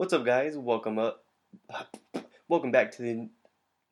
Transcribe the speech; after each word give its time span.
What's 0.00 0.14
up, 0.14 0.24
guys? 0.24 0.56
Welcome 0.56 0.98
up. 0.98 1.26
Welcome 2.48 2.70
back 2.70 2.90
to 2.92 3.02
the 3.02 3.28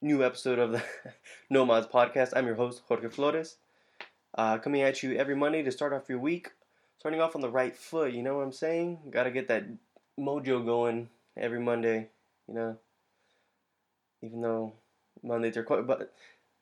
new 0.01 0.25
episode 0.25 0.59
of 0.59 0.73
the 0.73 0.83
No 1.51 1.67
Mods 1.67 1.87
podcast. 1.87 2.33
I'm 2.35 2.47
your 2.47 2.55
host, 2.55 2.81
Jorge 2.89 3.11
Flores. 3.11 3.57
Uh, 4.35 4.57
coming 4.57 4.81
at 4.81 5.03
you 5.03 5.19
every 5.19 5.37
Monday 5.37 5.63
to 5.63 5.71
start 5.71 5.93
off 5.93 6.09
your 6.09 6.19
week. 6.19 6.49
Starting 6.97 7.21
off 7.21 7.35
on 7.37 7.43
the 7.43 7.51
right 7.51 7.77
foot, 7.77 8.15
you 8.15 8.23
know 8.23 8.39
what 8.39 8.45
I'm 8.45 8.53
saying? 8.53 9.01
Gotta 9.11 9.31
get 9.31 9.49
that 9.49 9.65
mojo 10.19 10.65
going 10.65 11.11
every 11.37 11.61
Monday, 11.61 12.09
you 12.49 12.55
know? 12.55 12.79
Even 14.23 14.41
though 14.41 14.73
Mondays 15.23 15.59
are 15.59 15.63
quite. 15.63 15.87
But 15.87 16.15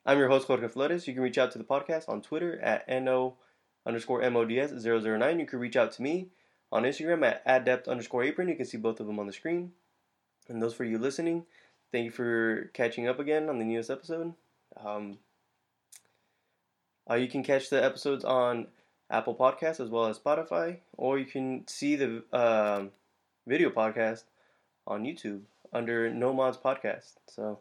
I'm 0.04 0.18
your 0.18 0.28
host, 0.28 0.48
Jorge 0.48 0.66
Flores. 0.66 1.06
You 1.06 1.14
can 1.14 1.22
reach 1.22 1.38
out 1.38 1.52
to 1.52 1.58
the 1.58 1.62
podcast 1.62 2.08
on 2.08 2.20
Twitter 2.20 2.58
at 2.60 2.88
NO 2.88 3.36
underscore 3.86 4.22
MODS009. 4.22 5.38
You 5.38 5.46
can 5.46 5.60
reach 5.60 5.76
out 5.76 5.92
to 5.92 6.02
me 6.02 6.30
on 6.72 6.82
Instagram 6.82 7.24
at 7.24 7.42
adept 7.46 7.88
underscore 7.88 8.24
apron. 8.24 8.48
You 8.48 8.56
can 8.56 8.66
see 8.66 8.78
both 8.78 9.00
of 9.00 9.06
them 9.06 9.18
on 9.18 9.26
the 9.26 9.32
screen. 9.32 9.72
And 10.48 10.62
those 10.62 10.74
for 10.74 10.84
you 10.84 10.98
listening, 10.98 11.44
thank 11.92 12.04
you 12.04 12.10
for 12.10 12.70
catching 12.72 13.08
up 13.08 13.18
again 13.18 13.48
on 13.48 13.58
the 13.58 13.64
newest 13.64 13.90
episode. 13.90 14.34
Um, 14.76 15.18
uh, 17.10 17.14
you 17.14 17.28
can 17.28 17.42
catch 17.42 17.70
the 17.70 17.82
episodes 17.82 18.24
on 18.24 18.68
Apple 19.10 19.34
Podcasts 19.34 19.80
as 19.80 19.90
well 19.90 20.06
as 20.06 20.18
Spotify, 20.18 20.78
or 20.96 21.18
you 21.18 21.24
can 21.24 21.66
see 21.68 21.96
the 21.96 22.24
uh, 22.32 22.84
video 23.46 23.70
podcast 23.70 24.24
on 24.86 25.04
YouTube 25.04 25.42
under 25.72 26.12
No 26.12 26.32
Mods 26.32 26.58
Podcast. 26.58 27.14
So, 27.28 27.60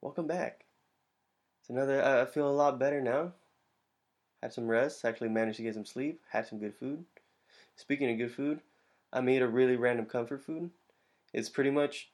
welcome 0.00 0.26
back. 0.26 0.64
It's 1.60 1.70
another. 1.70 2.04
I 2.04 2.26
feel 2.26 2.48
a 2.48 2.50
lot 2.50 2.78
better 2.78 3.00
now. 3.00 3.32
Had 4.42 4.52
some 4.52 4.66
rest. 4.66 5.04
Actually 5.04 5.28
managed 5.28 5.58
to 5.58 5.62
get 5.62 5.74
some 5.74 5.86
sleep. 5.86 6.20
Had 6.30 6.46
some 6.46 6.58
good 6.58 6.74
food. 6.74 7.04
Speaking 7.76 8.10
of 8.10 8.18
good 8.18 8.32
food, 8.32 8.60
I 9.12 9.20
made 9.20 9.42
a 9.42 9.48
really 9.48 9.76
random 9.76 10.06
comfort 10.06 10.42
food. 10.44 10.70
It's 11.32 11.48
pretty 11.48 11.70
much 11.70 12.10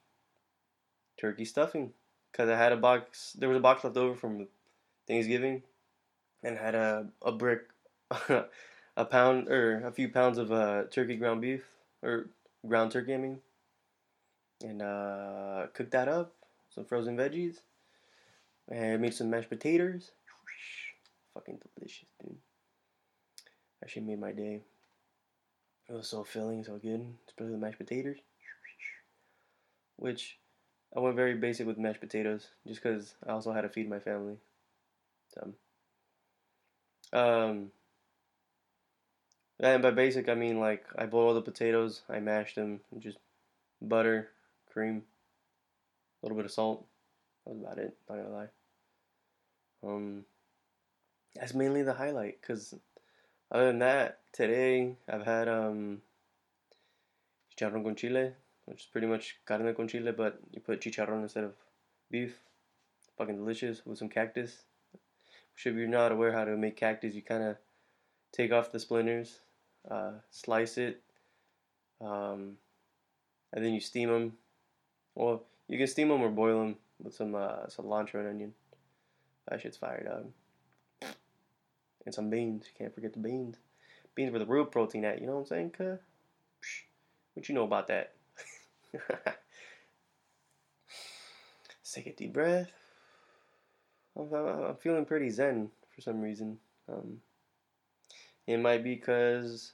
turkey 1.19 1.45
stuffing 1.45 1.91
because 2.31 2.49
I 2.49 2.57
had 2.57 2.71
a 2.71 2.77
box. 2.77 3.33
There 3.37 3.49
was 3.49 3.57
a 3.57 3.61
box 3.61 3.83
left 3.83 3.97
over 3.97 4.15
from 4.15 4.47
Thanksgiving, 5.07 5.63
and 6.43 6.57
had 6.57 6.75
a 6.75 7.07
a 7.21 7.31
brick, 7.31 7.61
a 8.11 9.05
pound 9.05 9.49
or 9.49 9.85
a 9.85 9.91
few 9.91 10.09
pounds 10.09 10.37
of 10.37 10.51
uh, 10.51 10.83
turkey 10.91 11.17
ground 11.17 11.41
beef 11.41 11.63
or 12.01 12.29
ground 12.67 12.91
turkey. 12.91 13.13
I 13.13 13.17
mean, 13.17 13.39
and 14.61 14.81
uh, 14.81 15.67
cooked 15.73 15.91
that 15.91 16.07
up. 16.07 16.33
Some 16.69 16.85
frozen 16.85 17.17
veggies, 17.17 17.57
and 18.69 19.01
made 19.01 19.13
some 19.13 19.29
mashed 19.29 19.49
potatoes. 19.49 20.11
Fucking 21.33 21.59
delicious, 21.75 22.07
dude. 22.21 22.37
Actually 23.83 24.03
made 24.03 24.19
my 24.19 24.31
day. 24.31 24.61
It 25.89 25.93
was 25.93 26.07
so 26.07 26.23
filling, 26.23 26.63
so 26.63 26.77
good, 26.77 27.15
especially 27.27 27.53
the 27.53 27.57
mashed 27.57 27.79
potatoes. 27.79 28.17
Which 29.95 30.37
I 30.95 30.99
went 30.99 31.15
very 31.15 31.35
basic 31.35 31.65
with 31.65 31.79
mashed 31.79 31.99
potatoes, 31.99 32.47
just 32.67 32.81
because 32.81 33.15
I 33.25 33.31
also 33.31 33.51
had 33.51 33.61
to 33.61 33.69
feed 33.69 33.89
my 33.89 33.99
family. 33.99 34.37
So, 35.33 35.53
um, 37.11 37.71
and 39.59 39.81
by 39.81 39.91
basic 39.91 40.29
I 40.29 40.35
mean 40.35 40.59
like 40.59 40.85
I 40.95 41.07
boiled 41.07 41.37
the 41.37 41.41
potatoes, 41.41 42.01
I 42.07 42.19
mashed 42.19 42.55
them, 42.55 42.81
just 42.99 43.17
butter, 43.81 44.29
cream, 44.71 45.03
a 46.21 46.25
little 46.25 46.37
bit 46.37 46.45
of 46.45 46.51
salt. 46.51 46.85
That 47.45 47.53
was 47.55 47.61
about 47.63 47.79
it. 47.79 47.97
Not 48.07 48.17
gonna 48.17 48.29
lie. 48.29 48.49
Um, 49.83 50.25
that's 51.35 51.53
mainly 51.53 51.83
the 51.83 51.93
highlight, 51.93 52.41
cause 52.41 52.75
other 53.51 53.67
than 53.67 53.79
that, 53.79 54.19
today 54.31 54.95
I've 55.07 55.25
had 55.25 55.47
um 55.47 56.01
chicharrón 57.55 57.83
con 57.83 57.95
chile, 57.95 58.33
which 58.65 58.81
is 58.81 58.85
pretty 58.85 59.07
much 59.07 59.37
carne 59.45 59.73
con 59.73 59.87
chile, 59.87 60.11
but 60.11 60.39
you 60.51 60.61
put 60.61 60.81
chicharrón 60.81 61.23
instead 61.23 61.43
of 61.43 61.53
beef. 62.11 62.39
Fucking 63.17 63.35
delicious 63.35 63.85
with 63.85 63.97
some 63.97 64.09
cactus. 64.09 64.63
Which 64.93 65.65
if 65.65 65.75
you're 65.75 65.87
not 65.87 66.11
aware 66.11 66.31
how 66.31 66.45
to 66.45 66.55
make 66.55 66.77
cactus, 66.77 67.13
you 67.13 67.21
kind 67.21 67.43
of 67.43 67.57
take 68.31 68.51
off 68.51 68.71
the 68.71 68.79
splinters, 68.79 69.39
uh, 69.89 70.11
slice 70.31 70.77
it, 70.77 71.01
um, 71.99 72.57
and 73.51 73.65
then 73.65 73.73
you 73.73 73.81
steam 73.81 74.09
them. 74.09 74.33
Well, 75.15 75.43
you 75.67 75.77
can 75.77 75.87
steam 75.87 76.07
them 76.07 76.21
or 76.21 76.29
boil 76.29 76.59
them 76.59 76.75
with 77.03 77.13
some 77.13 77.35
uh, 77.35 77.65
cilantro 77.67 78.15
and 78.15 78.29
onion. 78.29 78.53
That 79.49 79.61
shit's 79.61 79.77
fire, 79.77 80.03
dog 80.03 80.31
and 82.09 82.15
some 82.15 82.29
beans. 82.31 82.65
You 82.65 82.71
can't 82.75 82.93
forget 82.93 83.13
the 83.13 83.19
beans. 83.19 83.57
Beans 84.15 84.31
were 84.33 84.39
the 84.39 84.45
real 84.47 84.65
protein 84.65 85.05
at, 85.05 85.21
you 85.21 85.27
know 85.27 85.33
what 85.33 85.41
I'm 85.41 85.45
saying, 85.45 85.73
cuh? 85.77 85.97
What 87.35 87.47
you 87.47 87.53
know 87.53 87.65
about 87.65 87.87
that? 87.87 88.13
take 91.93 92.07
a 92.07 92.13
deep 92.13 92.33
breath. 92.33 92.71
I'm, 94.17 94.75
feeling 94.81 95.05
pretty 95.05 95.29
zen 95.29 95.69
for 95.95 96.01
some 96.01 96.19
reason. 96.19 96.57
Um, 96.91 97.21
it 98.47 98.57
might 98.57 98.83
be 98.83 98.95
because 98.95 99.73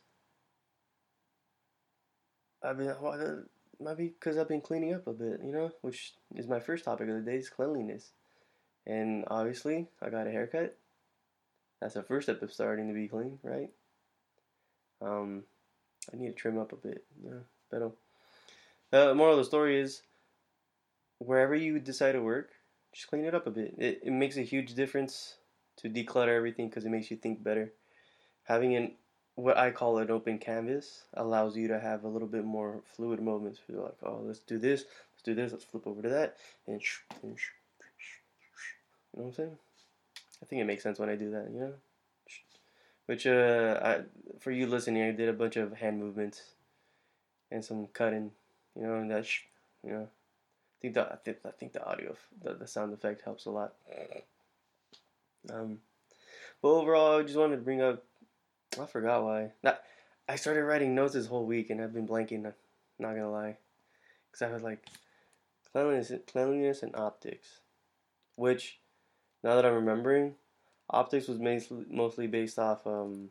I've 2.62 2.78
been, 2.78 2.90
it 2.90 3.46
might 3.79 3.97
be 3.97 4.09
because 4.09 4.38
I've 4.38 4.50
been 4.50 4.59
cleaning 4.59 4.94
up 4.94 5.07
a 5.07 5.13
bit, 5.13 5.40
you 5.41 5.53
know, 5.53 5.72
which 5.81 6.16
is 6.35 6.47
my 6.47 6.59
first 6.59 6.84
topic 6.84 7.07
of 7.07 7.16
the 7.16 7.22
day 7.22 7.38
is 7.38 7.50
cleanliness. 7.50 8.12
And 8.85 9.23
obviously, 9.29 9.88
I 10.02 10.09
got 10.09 10.28
a 10.28 10.31
haircut. 10.31 10.78
That's 11.85 11.94
the 11.94 12.01
first 12.01 12.25
step 12.25 12.41
of 12.41 12.51
starting 12.51 12.88
to 12.88 12.96
be 12.96 13.07
clean, 13.07 13.38
right? 13.44 13.69
Um, 15.03 15.44
I 16.12 16.18
need 16.18 16.29
to 16.29 16.34
trim 16.34 16.57
up 16.57 16.73
a 16.73 16.78
bit. 16.78 17.03
Yeah, 17.23 17.44
but 17.69 17.96
uh, 18.91 19.13
moral 19.13 19.34
of 19.34 19.38
the 19.38 19.46
story 19.46 19.79
is, 19.79 20.01
wherever 21.19 21.53
you 21.53 21.78
decide 21.78 22.13
to 22.13 22.23
work, 22.23 22.50
just 22.91 23.07
clean 23.07 23.23
it 23.23 23.35
up 23.35 23.46
a 23.46 23.51
bit. 23.51 23.75
It, 23.78 24.01
it 24.03 24.12
makes 24.12 24.35
a 24.35 24.41
huge 24.41 24.73
difference 24.73 25.35
to 25.78 25.88
declutter 25.88 26.35
everything 26.35 26.69
because 26.69 26.85
it 26.85 26.90
makes 26.90 27.12
you 27.12 27.18
think 27.18 27.44
better. 27.44 27.72
Having 28.46 28.75
an 28.75 28.91
what 29.35 29.56
I 29.56 29.69
call 29.69 30.00
an 30.00 30.09
open 30.09 30.40
canvas 30.40 31.03
allows 31.13 31.56
you 31.56 31.67
to 31.67 31.79
have 31.79 32.03
a 32.03 32.07
little 32.07 32.28
bit 32.28 32.46
more 32.46 32.81
fluid 32.96 33.22
moments. 33.22 33.59
Feel 33.59 33.84
like, 33.84 33.97
oh, 34.02 34.22
let's 34.23 34.40
do 34.40 34.57
this, 34.57 34.85
let's 35.13 35.23
do 35.23 35.35
this, 35.35 35.52
let's 35.52 35.66
flip 35.66 35.85
over 35.85 36.02
to 36.02 36.09
that, 36.09 36.38
and, 36.66 36.81
and 37.22 37.38
you 37.38 37.38
know 39.16 39.23
what 39.23 39.25
I'm 39.25 39.34
saying? 39.34 39.57
I 40.41 40.46
think 40.46 40.62
it 40.62 40.66
makes 40.66 40.84
sense 40.84 41.00
when 41.00 41.09
I 41.09 41.16
do 41.16 41.31
that, 41.31 41.50
you 41.51 41.59
know. 41.59 41.73
Which, 43.06 43.28
uh, 43.28 43.79
I, 43.84 44.01
for 44.40 44.51
you 44.51 44.66
listening, 44.68 45.03
I 45.03 45.12
did 45.12 45.29
a 45.29 45.34
bunch 45.34 45.57
of 45.57 45.73
hand 45.78 46.00
movements 46.00 46.41
and 47.51 47.63
some 47.63 47.88
cutting, 47.88 48.31
you 48.75 48.84
know, 48.84 48.96
and 48.96 49.12
that, 49.12 49.25
sh- 49.25 49.44
you 49.84 49.91
know, 49.91 50.03
I 50.03 50.78
think 50.81 50.94
the 50.96 51.13
I 51.13 51.16
think, 51.18 51.38
I 51.46 51.51
think 51.51 51.73
the 51.73 51.85
audio, 51.85 52.16
the, 52.44 52.53
the 52.53 52.68
sound 52.68 52.94
effect 52.94 53.22
helps 53.22 53.46
a 53.46 53.51
lot. 53.51 53.73
Um, 55.51 55.79
but 56.62 56.69
overall, 56.69 57.19
I 57.19 57.23
just 57.23 57.38
wanted 57.38 57.57
to 57.57 57.62
bring 57.62 57.81
up. 57.81 58.03
I 58.79 58.85
forgot 58.85 59.23
why. 59.23 59.52
I 60.28 60.35
started 60.35 60.63
writing 60.63 60.96
notes 60.96 61.13
this 61.13 61.28
whole 61.28 61.46
week, 61.46 61.69
and 61.69 61.79
I've 61.81 61.94
been 61.94 62.07
blanking. 62.07 62.41
Not 62.97 63.16
gonna 63.16 63.31
lie, 63.31 63.57
because 64.31 64.41
I 64.41 64.52
was 64.52 64.63
like 64.63 64.85
cleanliness, 65.72 66.12
cleanliness 66.25 66.81
and 66.81 66.96
optics, 66.96 67.59
which 68.35 68.79
now 69.46 69.56
that 69.56 69.66
I'm 69.66 69.76
remembering, 69.76 70.34
optics 70.90 71.28
was 71.28 71.40
mostly 71.90 72.26
based 72.28 72.58
off 72.58 72.86
um. 72.88 73.30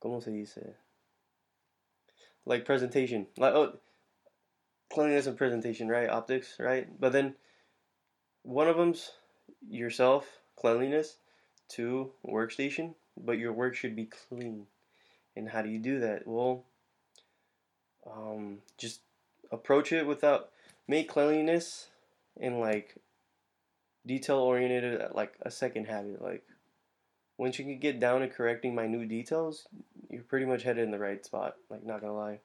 ¿Cómo 0.00 0.22
se 0.22 0.30
dice? 0.30 0.76
Like 2.46 2.64
presentation, 2.64 3.26
like 3.36 3.52
oh, 3.52 3.74
cleanliness 4.92 5.26
and 5.26 5.36
presentation, 5.36 5.88
right? 5.88 6.08
Optics, 6.08 6.54
right? 6.60 6.88
But 7.00 7.12
then 7.12 7.34
one 8.44 8.68
of 8.68 8.76
them's 8.76 9.10
yourself, 9.68 10.38
cleanliness. 10.56 11.16
Two, 11.68 12.12
workstation, 12.26 12.94
but 13.14 13.36
your 13.36 13.52
work 13.52 13.74
should 13.74 13.94
be 13.94 14.06
clean. 14.06 14.66
And 15.36 15.50
how 15.50 15.60
do 15.60 15.68
you 15.68 15.78
do 15.78 16.00
that? 16.00 16.26
Well, 16.26 16.64
um, 18.10 18.60
just 18.78 19.00
approach 19.50 19.92
it 19.92 20.06
without 20.06 20.48
make 20.86 21.10
cleanliness 21.10 21.88
and 22.40 22.58
like 22.58 22.94
detail 24.08 24.38
oriented 24.38 25.00
like 25.14 25.34
a 25.42 25.50
second 25.50 25.86
habit. 25.86 26.20
Like 26.20 26.42
once 27.36 27.58
you 27.58 27.64
can 27.64 27.78
get 27.78 28.00
down 28.00 28.22
to 28.22 28.28
correcting 28.28 28.74
minute 28.74 29.08
details, 29.08 29.68
you're 30.10 30.22
pretty 30.22 30.46
much 30.46 30.64
headed 30.64 30.82
in 30.82 30.90
the 30.90 30.98
right 30.98 31.24
spot. 31.24 31.54
Like 31.70 31.86
not 31.86 32.00
gonna 32.00 32.16
lie. 32.16 32.40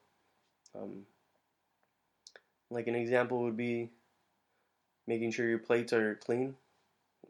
Um, 0.76 1.02
like 2.70 2.86
an 2.86 2.94
example 2.94 3.42
would 3.42 3.56
be 3.56 3.90
making 5.06 5.32
sure 5.32 5.48
your 5.48 5.58
plates 5.58 5.92
are 5.92 6.14
clean. 6.16 6.54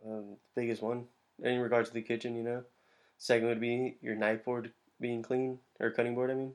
Um, 0.06 0.36
biggest 0.54 0.82
one 0.82 1.06
in 1.42 1.60
regards 1.60 1.88
to 1.88 1.94
the 1.94 2.02
kitchen, 2.02 2.36
you 2.36 2.42
know. 2.42 2.64
Second 3.16 3.48
would 3.48 3.60
be 3.60 3.96
your 4.02 4.16
knife 4.16 4.44
board 4.44 4.72
being 5.00 5.22
clean 5.22 5.58
or 5.81 5.90
cutting 5.90 6.14
board. 6.14 6.31
I 6.31 6.34
mean, 6.34 6.54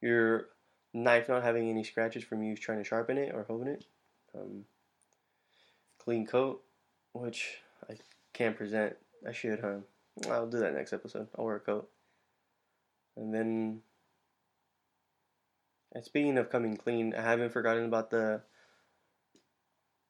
your 0.00 0.48
knife 0.92 1.28
not 1.28 1.42
having 1.42 1.68
any 1.68 1.84
scratches 1.84 2.24
from 2.24 2.42
you 2.42 2.56
trying 2.56 2.78
to 2.78 2.84
sharpen 2.84 3.18
it 3.18 3.34
or 3.34 3.44
holding 3.44 3.68
it. 3.68 3.84
Um, 4.34 4.64
clean 5.98 6.26
coat 6.26 6.62
which 7.18 7.58
I 7.88 7.96
can't 8.32 8.56
present. 8.56 8.96
I 9.26 9.32
should, 9.32 9.60
huh? 9.60 9.78
I'll 10.30 10.46
do 10.46 10.58
that 10.58 10.74
next 10.74 10.92
episode. 10.92 11.28
I'll 11.36 11.44
wear 11.44 11.56
a 11.56 11.60
coat. 11.60 11.88
And 13.16 13.34
then 13.34 13.82
And 15.96 16.04
speaking 16.04 16.36
of 16.36 16.50
coming 16.50 16.76
clean, 16.76 17.14
I 17.14 17.22
haven't 17.22 17.54
forgotten 17.54 17.86
about 17.86 18.10
the 18.10 18.42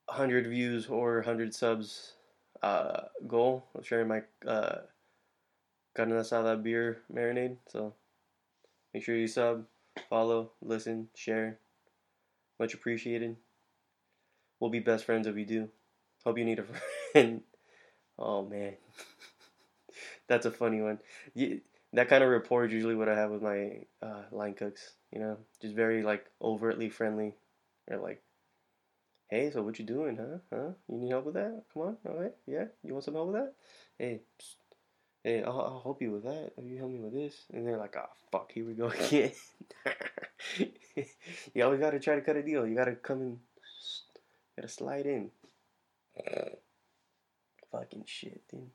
100 0.06 0.48
views 0.48 0.88
or 0.88 1.18
100 1.18 1.54
subs 1.54 2.14
uh, 2.60 3.02
goal 3.28 3.66
of 3.72 3.86
sharing 3.86 4.08
my 4.08 4.22
uh, 4.44 4.78
carne 5.94 6.10
asada 6.10 6.60
beer 6.60 7.02
marinade. 7.12 7.58
So 7.68 7.94
make 8.92 9.04
sure 9.04 9.16
you 9.16 9.28
sub, 9.28 9.66
follow, 10.10 10.50
listen, 10.60 11.06
share. 11.14 11.60
Much 12.58 12.74
appreciated. 12.74 13.36
We'll 14.58 14.70
be 14.70 14.80
best 14.80 15.04
friends 15.04 15.28
if 15.28 15.36
you 15.36 15.46
do. 15.46 15.68
Hope 16.26 16.38
you 16.38 16.44
need 16.44 16.58
a 16.58 16.64
friend. 16.64 17.42
Oh 18.18 18.46
man, 18.46 18.72
that's 20.26 20.46
a 20.46 20.50
funny 20.50 20.80
one. 20.80 20.98
You, 21.34 21.60
that 21.92 22.08
kind 22.08 22.24
of 22.24 22.30
rapport 22.30 22.64
is 22.64 22.72
usually 22.72 22.94
what 22.94 23.10
I 23.10 23.14
have 23.14 23.30
with 23.30 23.42
my 23.42 23.82
uh, 24.00 24.22
line 24.32 24.54
cooks. 24.54 24.94
You 25.12 25.20
know, 25.20 25.36
just 25.60 25.74
very 25.74 26.02
like 26.02 26.24
overtly 26.40 26.88
friendly. 26.88 27.34
They're 27.86 28.00
like, 28.00 28.22
"Hey, 29.28 29.50
so 29.50 29.60
what 29.60 29.78
you 29.78 29.84
doing, 29.84 30.16
huh? 30.16 30.38
Huh? 30.50 30.70
You 30.88 30.96
need 30.96 31.10
help 31.10 31.26
with 31.26 31.34
that? 31.34 31.62
Come 31.74 31.82
on, 31.82 31.96
all 32.08 32.18
right, 32.18 32.32
yeah. 32.46 32.64
You 32.82 32.94
want 32.94 33.04
some 33.04 33.14
help 33.14 33.28
with 33.28 33.36
that? 33.36 33.52
Hey, 33.98 34.22
psst. 34.40 34.54
hey, 35.24 35.42
I'll, 35.42 35.60
I'll 35.60 35.82
help 35.84 36.00
you 36.00 36.12
with 36.12 36.24
that. 36.24 36.52
You 36.56 36.78
help 36.78 36.90
me 36.90 37.00
with 37.00 37.12
this." 37.12 37.34
And 37.52 37.66
they're 37.66 37.76
like, 37.76 37.96
"Oh 37.98 38.08
fuck, 38.32 38.50
here 38.50 38.64
we 38.66 38.72
go 38.72 38.86
again." 38.98 39.32
you 41.54 41.62
always 41.62 41.80
gotta 41.80 42.00
try 42.00 42.14
to 42.14 42.22
cut 42.22 42.36
a 42.36 42.42
deal. 42.42 42.66
You 42.66 42.74
gotta 42.74 42.94
come 42.94 43.20
in, 43.20 43.38
gotta 44.56 44.68
slide 44.68 45.04
in. 45.04 45.30
Uh, 46.18 46.50
fucking 47.70 48.04
shit, 48.06 48.42
dude. 48.48 48.70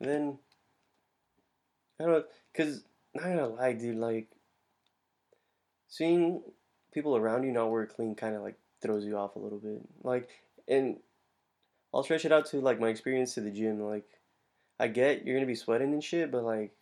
And 0.00 0.08
then 0.08 0.38
I 2.00 2.04
don't 2.04 2.12
know, 2.12 2.24
cause 2.56 2.84
not 3.14 3.24
gonna 3.24 3.48
lie, 3.48 3.72
dude. 3.72 3.96
Like 3.96 4.28
seeing 5.88 6.42
people 6.92 7.16
around 7.16 7.44
you 7.44 7.52
not 7.52 7.70
wear 7.70 7.86
clean 7.86 8.14
kind 8.14 8.34
of 8.34 8.42
like 8.42 8.56
throws 8.80 9.04
you 9.04 9.16
off 9.16 9.36
a 9.36 9.40
little 9.40 9.58
bit. 9.58 9.80
Like, 10.02 10.28
and 10.66 10.98
I'll 11.92 12.02
stretch 12.02 12.24
it 12.24 12.32
out 12.32 12.46
to 12.46 12.60
like 12.60 12.80
my 12.80 12.88
experience 12.88 13.34
to 13.34 13.40
the 13.40 13.50
gym. 13.50 13.80
Like, 13.80 14.06
I 14.78 14.88
get 14.88 15.26
you're 15.26 15.36
gonna 15.36 15.46
be 15.46 15.54
sweating 15.54 15.92
and 15.92 16.04
shit, 16.04 16.30
but 16.30 16.44
like, 16.44 16.72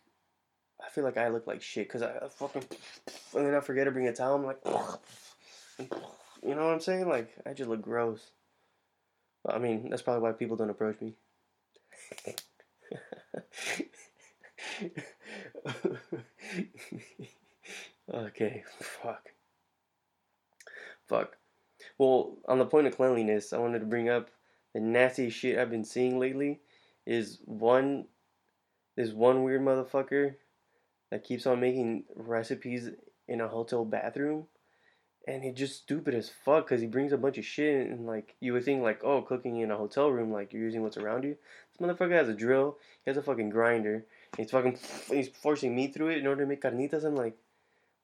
I 0.85 0.89
feel 0.89 1.03
like 1.03 1.17
I 1.17 1.29
look 1.29 1.47
like 1.47 1.61
shit 1.61 1.87
because 1.87 2.03
I 2.03 2.13
fucking 2.29 2.63
and 3.35 3.45
then 3.45 3.55
I 3.55 3.59
forget 3.59 3.85
to 3.85 3.91
bring 3.91 4.07
a 4.07 4.13
towel. 4.13 4.35
I'm 4.35 4.45
like, 4.45 4.59
you 6.43 6.55
know 6.55 6.65
what 6.65 6.73
I'm 6.73 6.79
saying? 6.79 7.07
Like, 7.07 7.33
I 7.45 7.53
just 7.53 7.69
look 7.69 7.81
gross. 7.81 8.31
I 9.47 9.57
mean, 9.59 9.89
that's 9.89 10.01
probably 10.01 10.21
why 10.21 10.31
people 10.33 10.57
don't 10.57 10.69
approach 10.69 10.99
me. 11.01 11.15
okay, 18.13 18.63
fuck. 18.79 19.29
Fuck. 21.07 21.37
Well, 21.97 22.37
on 22.47 22.59
the 22.59 22.65
point 22.65 22.87
of 22.87 22.95
cleanliness, 22.95 23.53
I 23.53 23.57
wanted 23.57 23.79
to 23.79 23.85
bring 23.85 24.09
up 24.09 24.29
the 24.73 24.79
nasty 24.79 25.29
shit 25.29 25.57
I've 25.57 25.71
been 25.71 25.85
seeing 25.85 26.19
lately. 26.19 26.59
Is 27.05 27.39
one, 27.45 28.05
this 28.95 29.11
one 29.11 29.43
weird 29.43 29.61
motherfucker 29.61 30.35
that 31.09 31.23
keeps 31.23 31.45
on 31.47 31.61
making 31.61 32.03
recipes 32.15 32.89
in 33.27 33.39
a 33.41 33.47
hotel 33.47 33.85
bathroom 33.85 34.47
and 35.27 35.43
it's 35.43 35.59
just 35.59 35.75
stupid 35.75 36.15
as 36.15 36.31
fuck 36.45 36.65
because 36.65 36.79
he 36.79 36.87
brings 36.87 37.11
a 37.11 37.17
bunch 37.17 37.37
of 37.37 37.45
shit 37.45 37.87
and 37.87 38.07
like 38.07 38.35
you 38.39 38.53
would 38.53 38.63
think 38.63 38.81
like 38.81 39.03
oh 39.03 39.21
cooking 39.21 39.57
in 39.57 39.69
a 39.69 39.77
hotel 39.77 40.09
room 40.09 40.31
like 40.31 40.53
you're 40.53 40.63
using 40.63 40.81
what's 40.81 40.97
around 40.97 41.23
you. 41.23 41.35
This 41.71 41.85
motherfucker 41.85 42.13
has 42.13 42.29
a 42.29 42.33
drill. 42.33 42.77
He 43.03 43.11
has 43.11 43.17
a 43.17 43.21
fucking 43.21 43.49
grinder. 43.49 44.05
He's 44.37 44.51
fucking 44.51 44.79
he's 45.11 45.27
forcing 45.27 45.75
meat 45.75 45.93
through 45.93 46.09
it 46.09 46.19
in 46.19 46.27
order 46.27 46.43
to 46.43 46.47
make 46.47 46.61
carnitas. 46.61 47.03
I'm 47.03 47.15
like 47.15 47.37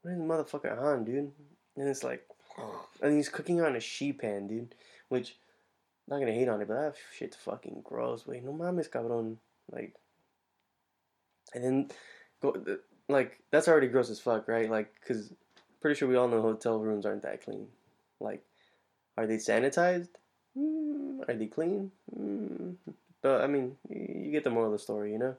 what 0.02 0.12
is 0.12 0.18
the 0.18 0.24
motherfucker 0.24 0.78
on 0.78 1.06
dude? 1.06 1.32
And 1.78 1.88
it's 1.88 2.04
like 2.04 2.28
and 3.02 3.16
he's 3.16 3.30
cooking 3.30 3.62
on 3.62 3.78
a 3.78 3.80
sheet 3.80 4.20
pan 4.20 4.48
dude 4.48 4.76
which 5.08 5.38
I'm 6.06 6.18
not 6.18 6.20
gonna 6.20 6.38
hate 6.38 6.50
on 6.50 6.62
it 6.62 6.68
but 6.68 6.76
that 6.76 6.96
shit's 7.18 7.38
fucking 7.38 7.82
gross 7.86 8.28
wait 8.28 8.44
no 8.44 8.52
mames 8.52 8.90
cabrón. 8.90 9.38
Like 9.72 9.96
and 11.54 11.64
then 11.64 11.90
go 12.42 12.54
like 13.08 13.40
that's 13.50 13.70
already 13.70 13.88
gross 13.88 14.10
as 14.10 14.20
fuck 14.20 14.50
right? 14.50 14.70
Like 14.70 14.94
because 15.00 15.32
pretty 15.84 16.00
sure 16.00 16.08
we 16.08 16.16
all 16.16 16.30
know 16.30 16.42
hotel 16.42 16.80
rooms 16.80 17.06
aren't 17.06 17.24
that 17.24 17.44
clean. 17.44 17.68
Like, 18.22 18.42
are 19.18 19.28
they 19.28 19.36
sanitized? 19.36 20.08
Mm, 20.58 21.28
are 21.28 21.34
they 21.34 21.48
clean? 21.48 21.92
Mm. 22.18 22.76
But 23.22 23.42
I 23.42 23.48
mean, 23.48 23.76
you 23.90 24.32
get 24.32 24.46
the 24.46 24.50
moral 24.50 24.68
of 24.68 24.80
the 24.80 24.80
story, 24.80 25.12
you 25.12 25.20
know. 25.20 25.36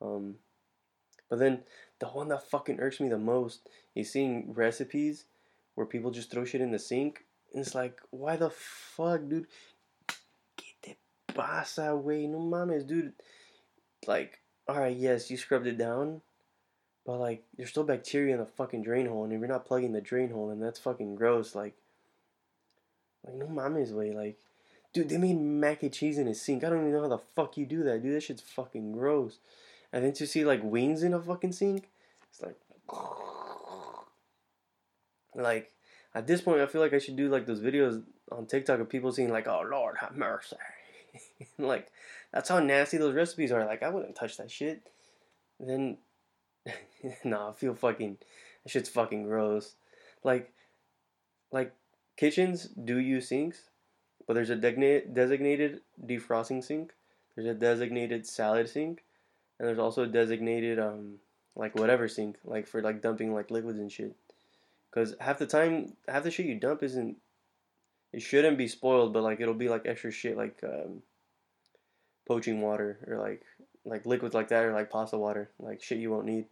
Um, 0.00 0.36
but 1.28 1.40
then 1.40 1.62
the 1.98 2.06
one 2.06 2.28
that 2.28 2.48
fucking 2.48 2.78
irks 2.78 3.00
me 3.00 3.08
the 3.08 3.18
most 3.18 3.68
is 3.96 4.12
seeing 4.12 4.52
recipes 4.54 5.24
where 5.74 5.86
people 5.86 6.12
just 6.12 6.30
throw 6.30 6.44
shit 6.44 6.60
in 6.60 6.70
the 6.70 6.78
sink, 6.78 7.24
and 7.52 7.60
it's 7.60 7.74
like, 7.74 8.00
why 8.10 8.36
the 8.36 8.50
fuck, 8.50 9.28
dude? 9.28 9.48
Get 10.56 10.76
the 10.82 11.32
pasa 11.34 11.90
away, 11.90 12.28
no 12.28 12.38
mames, 12.38 12.86
dude. 12.86 13.14
Like, 14.06 14.38
all 14.68 14.78
right, 14.78 14.96
yes, 14.96 15.28
you 15.28 15.36
scrubbed 15.36 15.66
it 15.66 15.76
down, 15.76 16.22
but 17.06 17.20
like, 17.20 17.44
there's 17.56 17.70
still 17.70 17.84
bacteria 17.84 18.34
in 18.34 18.40
the 18.40 18.46
fucking 18.46 18.82
drain 18.82 19.06
hole, 19.06 19.24
and 19.24 19.32
if 19.32 19.38
you're 19.38 19.48
not 19.48 19.64
plugging 19.64 19.92
the 19.92 20.00
drain 20.00 20.30
hole, 20.30 20.48
then 20.48 20.58
that's 20.58 20.80
fucking 20.80 21.14
gross. 21.14 21.54
Like, 21.54 21.74
like 23.24 23.36
no 23.36 23.46
mama's 23.46 23.92
way. 23.92 24.12
Like, 24.12 24.38
dude, 24.92 25.08
they 25.08 25.18
made 25.18 25.40
mac 25.40 25.84
and 25.84 25.92
cheese 25.92 26.18
in 26.18 26.26
a 26.26 26.34
sink. 26.34 26.64
I 26.64 26.68
don't 26.68 26.80
even 26.80 26.92
know 26.92 27.02
how 27.02 27.08
the 27.08 27.18
fuck 27.36 27.56
you 27.56 27.64
do 27.64 27.84
that, 27.84 28.02
dude. 28.02 28.16
That 28.16 28.22
shit's 28.22 28.42
fucking 28.42 28.92
gross. 28.92 29.38
And 29.92 30.04
then 30.04 30.12
to 30.14 30.26
see 30.26 30.44
like 30.44 30.60
wings 30.64 31.04
in 31.04 31.14
a 31.14 31.20
fucking 31.20 31.52
sink, 31.52 31.88
it's 32.28 32.42
like, 32.42 32.56
like 35.36 35.72
at 36.12 36.26
this 36.26 36.40
point, 36.40 36.60
I 36.60 36.66
feel 36.66 36.80
like 36.80 36.92
I 36.92 36.98
should 36.98 37.16
do 37.16 37.28
like 37.28 37.46
those 37.46 37.60
videos 37.60 38.02
on 38.32 38.46
TikTok 38.46 38.80
of 38.80 38.88
people 38.88 39.12
saying 39.12 39.30
like, 39.30 39.46
"Oh 39.46 39.64
Lord, 39.70 39.98
have 40.00 40.16
mercy." 40.16 40.56
like, 41.58 41.88
that's 42.32 42.48
how 42.48 42.58
nasty 42.58 42.96
those 42.96 43.14
recipes 43.14 43.52
are. 43.52 43.64
Like, 43.64 43.84
I 43.84 43.90
wouldn't 43.90 44.16
touch 44.16 44.36
that 44.38 44.50
shit. 44.50 44.88
Then 45.60 45.98
nah, 47.24 47.50
I 47.50 47.52
feel 47.52 47.74
fucking. 47.74 48.18
That 48.64 48.70
shit's 48.70 48.88
fucking 48.88 49.24
gross. 49.24 49.74
Like, 50.24 50.52
like 51.52 51.72
kitchens 52.16 52.64
do 52.64 52.98
use 52.98 53.28
sinks, 53.28 53.70
but 54.26 54.34
there's 54.34 54.50
a 54.50 54.56
designated 54.56 55.80
defrosting 56.04 56.62
sink. 56.62 56.92
There's 57.34 57.48
a 57.48 57.54
designated 57.54 58.26
salad 58.26 58.68
sink, 58.68 59.04
and 59.58 59.68
there's 59.68 59.78
also 59.78 60.04
a 60.04 60.08
designated 60.08 60.78
um 60.78 61.16
like 61.54 61.74
whatever 61.74 62.08
sink 62.08 62.36
like 62.44 62.66
for 62.66 62.82
like 62.82 63.02
dumping 63.02 63.34
like 63.34 63.50
liquids 63.50 63.78
and 63.78 63.90
shit. 63.90 64.14
Cause 64.92 65.14
half 65.20 65.38
the 65.38 65.46
time, 65.46 65.94
half 66.08 66.22
the 66.22 66.30
shit 66.30 66.46
you 66.46 66.54
dump 66.54 66.82
isn't. 66.82 67.16
It 68.12 68.22
shouldn't 68.22 68.56
be 68.56 68.68
spoiled, 68.68 69.12
but 69.12 69.22
like 69.22 69.40
it'll 69.40 69.54
be 69.54 69.68
like 69.68 69.82
extra 69.84 70.10
shit 70.10 70.36
like 70.36 70.58
um, 70.64 71.02
poaching 72.26 72.62
water 72.62 72.98
or 73.06 73.18
like 73.18 73.42
like 73.84 74.06
liquids 74.06 74.34
like 74.34 74.48
that 74.48 74.64
or 74.64 74.72
like 74.72 74.90
pasta 74.90 75.18
water, 75.18 75.50
like 75.58 75.82
shit 75.82 75.98
you 75.98 76.10
won't 76.10 76.26
need. 76.26 76.46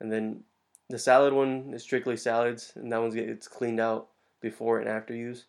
And 0.00 0.12
then 0.12 0.44
the 0.90 0.98
salad 0.98 1.32
one 1.32 1.72
is 1.72 1.82
strictly 1.82 2.16
salads, 2.16 2.72
and 2.76 2.92
that 2.92 3.00
one's 3.00 3.14
gets 3.14 3.48
cleaned 3.48 3.80
out 3.80 4.08
before 4.40 4.78
and 4.78 4.88
after 4.88 5.14
use, 5.14 5.46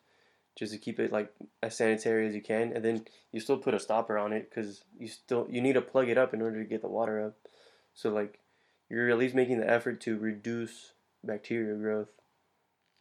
just 0.56 0.72
to 0.72 0.78
keep 0.78 0.98
it 0.98 1.12
like 1.12 1.32
as 1.62 1.76
sanitary 1.76 2.26
as 2.26 2.34
you 2.34 2.40
can. 2.40 2.72
And 2.72 2.84
then 2.84 3.04
you 3.32 3.40
still 3.40 3.58
put 3.58 3.74
a 3.74 3.80
stopper 3.80 4.18
on 4.18 4.32
it 4.32 4.48
because 4.48 4.82
you 4.98 5.08
still 5.08 5.46
you 5.50 5.60
need 5.60 5.74
to 5.74 5.82
plug 5.82 6.08
it 6.08 6.18
up 6.18 6.32
in 6.32 6.42
order 6.42 6.62
to 6.62 6.68
get 6.68 6.82
the 6.82 6.88
water 6.88 7.24
up. 7.24 7.34
So 7.94 8.10
like 8.10 8.38
you're 8.88 9.10
at 9.10 9.18
least 9.18 9.34
making 9.34 9.58
the 9.58 9.68
effort 9.68 10.00
to 10.02 10.18
reduce 10.18 10.92
bacteria 11.24 11.74
growth 11.74 12.08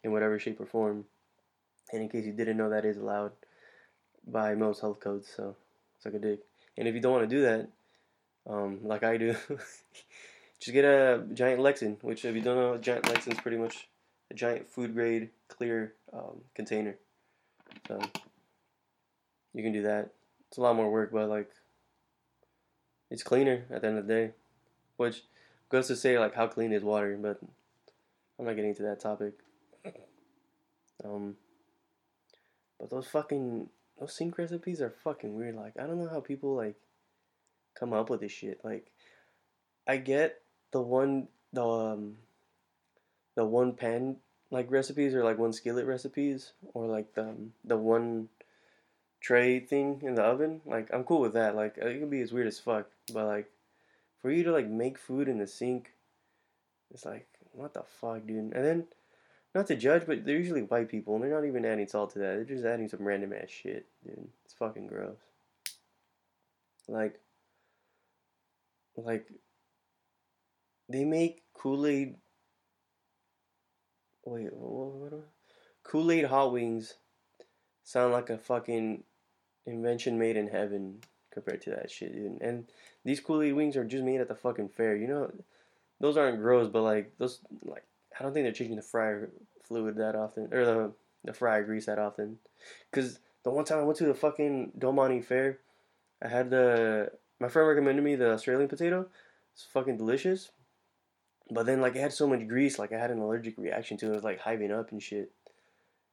in 0.03 0.11
whatever 0.11 0.37
shape 0.39 0.59
or 0.59 0.65
form. 0.65 1.05
And 1.91 2.01
in 2.01 2.09
case 2.09 2.25
you 2.25 2.33
didn't 2.33 2.57
know, 2.57 2.69
that 2.69 2.85
is 2.85 2.97
allowed 2.97 3.31
by 4.27 4.55
most 4.55 4.81
health 4.81 4.99
codes. 4.99 5.29
So 5.35 5.55
it's 5.95 6.05
like 6.05 6.15
a 6.15 6.19
dick. 6.19 6.39
And 6.77 6.87
if 6.87 6.95
you 6.95 7.01
don't 7.01 7.13
want 7.13 7.29
to 7.29 7.35
do 7.35 7.43
that, 7.43 7.69
um, 8.47 8.79
like 8.83 9.03
I 9.03 9.17
do. 9.17 9.35
just 10.59 10.73
get 10.73 10.85
a 10.85 11.25
giant 11.33 11.59
Lexan, 11.59 11.97
which 12.01 12.25
if 12.25 12.35
you 12.35 12.41
don't 12.41 12.57
know, 12.57 12.77
giant 12.77 13.05
Lexan 13.05 13.33
is 13.33 13.39
pretty 13.39 13.57
much 13.57 13.87
a 14.31 14.33
giant 14.33 14.69
food 14.69 14.93
grade 14.93 15.29
clear 15.47 15.93
um, 16.13 16.41
container. 16.55 16.95
So 17.87 17.99
you 19.53 19.63
can 19.63 19.73
do 19.73 19.83
that. 19.83 20.11
It's 20.47 20.57
a 20.57 20.61
lot 20.61 20.75
more 20.75 20.89
work, 20.89 21.11
but 21.11 21.29
like 21.29 21.49
it's 23.11 23.23
cleaner 23.23 23.65
at 23.69 23.81
the 23.81 23.87
end 23.87 23.97
of 23.97 24.07
the 24.07 24.13
day. 24.13 24.31
Which 24.97 25.23
goes 25.69 25.87
to 25.87 25.95
say 25.95 26.17
like 26.17 26.35
how 26.35 26.47
clean 26.47 26.71
is 26.71 26.83
water, 26.83 27.17
but 27.21 27.39
I'm 28.39 28.45
not 28.45 28.55
getting 28.55 28.71
into 28.71 28.83
that 28.83 28.99
topic. 28.99 29.33
Um, 31.03 31.35
but 32.79 32.89
those 32.89 33.07
fucking 33.07 33.69
those 33.99 34.15
sink 34.15 34.37
recipes 34.37 34.81
are 34.81 34.89
fucking 34.89 35.35
weird. 35.35 35.55
Like 35.55 35.73
I 35.79 35.85
don't 35.85 35.99
know 35.99 36.09
how 36.09 36.21
people 36.21 36.55
like 36.55 36.75
come 37.77 37.93
up 37.93 38.09
with 38.09 38.21
this 38.21 38.31
shit. 38.31 38.61
Like 38.63 38.91
I 39.87 39.97
get 39.97 40.41
the 40.71 40.81
one 40.81 41.27
the 41.53 41.65
um, 41.65 42.17
the 43.35 43.45
one 43.45 43.73
pan 43.73 44.17
like 44.51 44.71
recipes 44.71 45.13
or 45.13 45.23
like 45.23 45.37
one 45.37 45.53
skillet 45.53 45.85
recipes 45.85 46.53
or 46.73 46.87
like 46.87 47.13
the 47.13 47.23
um, 47.23 47.53
the 47.63 47.77
one 47.77 48.29
tray 49.21 49.59
thing 49.59 50.01
in 50.03 50.15
the 50.15 50.23
oven. 50.23 50.61
Like 50.65 50.89
I'm 50.93 51.03
cool 51.03 51.21
with 51.21 51.33
that. 51.33 51.55
Like 51.55 51.77
it 51.77 51.99
can 51.99 52.09
be 52.09 52.21
as 52.21 52.31
weird 52.31 52.47
as 52.47 52.59
fuck, 52.59 52.87
but 53.13 53.25
like 53.25 53.49
for 54.21 54.31
you 54.31 54.43
to 54.43 54.51
like 54.51 54.67
make 54.67 54.97
food 54.97 55.27
in 55.27 55.37
the 55.37 55.47
sink, 55.47 55.91
it's 56.93 57.05
like 57.05 57.27
what 57.51 57.73
the 57.73 57.83
fuck, 57.83 58.25
dude. 58.25 58.53
And 58.53 58.65
then 58.65 58.85
not 59.55 59.67
to 59.67 59.75
judge, 59.75 60.05
but 60.05 60.25
they're 60.25 60.37
usually 60.37 60.63
white 60.63 60.89
people, 60.89 61.15
and 61.15 61.23
they're 61.23 61.31
not 61.31 61.47
even 61.47 61.65
adding 61.65 61.87
salt 61.87 62.11
to 62.13 62.19
that. 62.19 62.35
They're 62.35 62.43
just 62.43 62.65
adding 62.65 62.89
some 62.89 63.07
random 63.07 63.31
ass 63.31 63.49
shit, 63.49 63.87
dude. 64.05 64.27
It's 64.43 64.53
fucking 64.53 64.87
gross. 64.87 65.15
Like, 66.89 67.21
like, 68.97 69.27
they 70.89 71.05
make 71.05 71.43
Kool 71.53 71.85
Aid. 71.85 72.15
Wait, 74.25 74.53
what? 74.53 75.11
what, 75.11 75.27
Kool 75.83 76.11
Aid 76.11 76.25
hot 76.25 76.51
wings 76.51 76.95
sound 77.83 78.11
like 78.11 78.29
a 78.29 78.37
fucking 78.37 79.03
invention 79.65 80.17
made 80.17 80.35
in 80.35 80.47
heaven 80.47 80.99
compared 81.31 81.61
to 81.61 81.69
that 81.71 81.91
shit, 81.91 82.13
dude. 82.13 82.41
And 82.41 82.65
these 83.03 83.19
Kool 83.19 83.41
Aid 83.41 83.53
wings 83.53 83.77
are 83.77 83.85
just 83.85 84.03
made 84.03 84.21
at 84.21 84.27
the 84.27 84.35
fucking 84.35 84.69
fair. 84.69 84.95
You 84.95 85.07
know, 85.07 85.31
those 85.99 86.17
aren't 86.17 86.41
gross, 86.41 86.69
but 86.69 86.81
like 86.81 87.13
those, 87.17 87.39
like 87.63 87.83
I 88.19 88.23
don't 88.23 88.33
think 88.33 88.45
they're 88.45 88.53
changing 88.53 88.77
the 88.77 88.81
fryer 88.81 89.29
fluid 89.63 89.97
that 89.97 90.15
often 90.15 90.53
or 90.53 90.65
the 90.65 90.91
the 91.23 91.33
fryer 91.33 91.63
grease 91.63 91.87
that 91.87 91.99
often. 91.99 92.39
Cause 92.91 93.19
the 93.43 93.51
one 93.51 93.65
time 93.65 93.79
I 93.79 93.83
went 93.83 93.97
to 93.99 94.05
the 94.05 94.13
fucking 94.13 94.73
Domani 94.77 95.21
fair, 95.21 95.59
I 96.21 96.27
had 96.27 96.49
the 96.49 97.11
my 97.39 97.49
friend 97.49 97.67
recommended 97.67 98.03
me 98.03 98.15
the 98.15 98.31
Australian 98.31 98.69
potato. 98.69 99.07
It's 99.53 99.63
fucking 99.71 99.97
delicious. 99.97 100.51
But 101.49 101.65
then 101.65 101.81
like 101.81 101.95
it 101.95 102.01
had 102.01 102.13
so 102.13 102.27
much 102.27 102.47
grease, 102.47 102.79
like 102.79 102.91
I 102.91 102.99
had 102.99 103.11
an 103.11 103.19
allergic 103.19 103.55
reaction 103.57 103.97
to 103.97 104.07
it. 104.07 104.09
It 104.09 104.15
was 104.15 104.23
like 104.23 104.39
hiving 104.39 104.71
up 104.71 104.91
and 104.91 105.01
shit. 105.01 105.31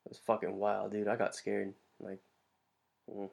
It 0.05 0.09
was 0.09 0.21
fucking 0.27 0.57
wild, 0.57 0.93
dude. 0.93 1.09
I 1.09 1.17
got 1.17 1.35
scared. 1.35 1.75
Like, 2.01 2.19
mm. 3.11 3.31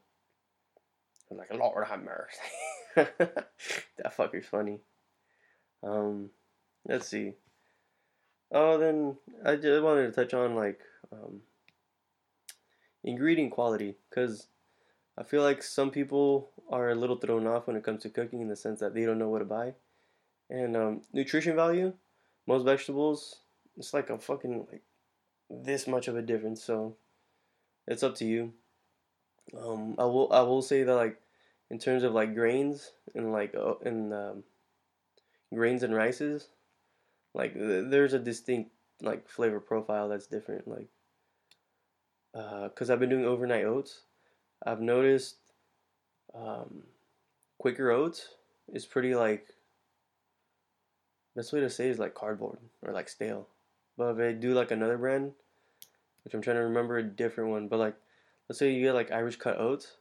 I 1.32 1.36
was 1.36 1.40
like, 1.40 1.60
Lord 1.60 1.88
have 1.88 2.04
mercy. 2.04 2.38
that 2.96 4.18
fucker's 4.18 4.46
funny. 4.46 4.80
Um, 5.84 6.30
let's 6.88 7.08
see. 7.08 7.34
Oh, 8.52 8.78
then 8.78 9.18
I 9.46 9.56
just 9.56 9.84
wanted 9.84 10.08
to 10.08 10.12
touch 10.12 10.34
on 10.34 10.56
like 10.56 10.80
um, 11.12 11.42
ingredient 13.04 13.52
quality 13.52 13.96
because 14.10 14.48
I 15.18 15.24
feel 15.24 15.44
like 15.44 15.62
some 15.62 15.92
people 15.92 16.50
are 16.70 16.90
a 16.90 16.96
little 16.96 17.18
thrown 17.18 17.46
off 17.46 17.68
when 17.68 17.76
it 17.76 17.84
comes 17.84 18.04
to 18.04 18.10
cooking 18.10 18.42
in 18.42 18.48
the 18.48 18.56
sense 18.56 18.80
that 18.80 18.94
they 18.94 19.06
don't 19.06 19.20
know 19.20 19.30
what 19.30 19.40
to 19.40 19.46
buy. 19.46 19.74
And 20.50 20.76
um, 20.76 21.02
nutrition 21.14 21.56
value, 21.56 21.94
most 22.48 22.64
vegetables, 22.64 23.38
it's 23.78 23.94
like 23.94 24.10
a 24.10 24.18
fucking 24.18 24.66
like 24.72 24.82
this 25.50 25.88
much 25.88 26.08
of 26.08 26.18
a 26.18 26.22
difference. 26.22 26.64
So 26.64 26.96
it's 27.88 28.04
up 28.04 28.16
to 28.16 28.26
you. 28.26 28.54
Um, 29.58 29.96
I 29.98 30.06
will 30.06 30.32
I 30.32 30.42
will 30.42 30.62
say 30.62 30.84
that 30.84 30.96
like 30.96 31.22
in 31.70 31.80
terms 31.80 32.04
of 32.04 32.14
like 32.14 32.34
grains 32.34 32.92
and 33.16 33.32
like 33.32 33.56
uh, 33.56 33.76
and 33.84 34.14
um, 34.14 34.44
grains 35.54 35.84
and 35.84 35.96
rices, 35.96 36.50
like 37.34 37.54
there's 37.56 38.14
a 38.14 38.20
distinct 38.20 38.72
like 39.02 39.28
flavor 39.28 39.60
profile 39.60 40.10
that's 40.10 40.28
different. 40.28 40.68
Like, 40.68 40.88
uh, 42.34 42.70
cause 42.70 42.90
I've 42.90 43.00
been 43.00 43.10
doing 43.10 43.26
overnight 43.26 43.66
oats, 43.66 44.02
I've 44.66 44.82
noticed, 44.82 45.38
um, 46.36 46.84
Quaker 47.60 47.92
oats 47.92 48.30
is 48.74 48.86
pretty 48.86 49.16
like. 49.16 49.46
Best 51.36 51.54
way 51.54 51.60
to 51.60 51.70
say 51.70 51.90
is 51.90 52.00
like 52.00 52.16
cardboard 52.16 52.60
or 52.82 52.94
like 52.94 53.10
stale. 53.10 53.48
But 53.98 54.12
if 54.12 54.18
they 54.18 54.34
do 54.34 54.54
like 54.54 54.72
another 54.72 54.98
brand, 54.98 55.34
which 56.24 56.34
I'm 56.34 56.42
trying 56.42 56.58
to 56.58 56.64
remember 56.64 56.98
a 56.98 57.04
different 57.04 57.50
one, 57.50 57.68
but 57.68 57.80
like, 57.80 57.96
let's 58.48 58.60
say 58.60 58.72
you 58.72 58.82
get 58.82 58.94
like 58.94 59.12
Irish 59.12 59.36
cut 59.38 59.60
oats, 59.60 59.98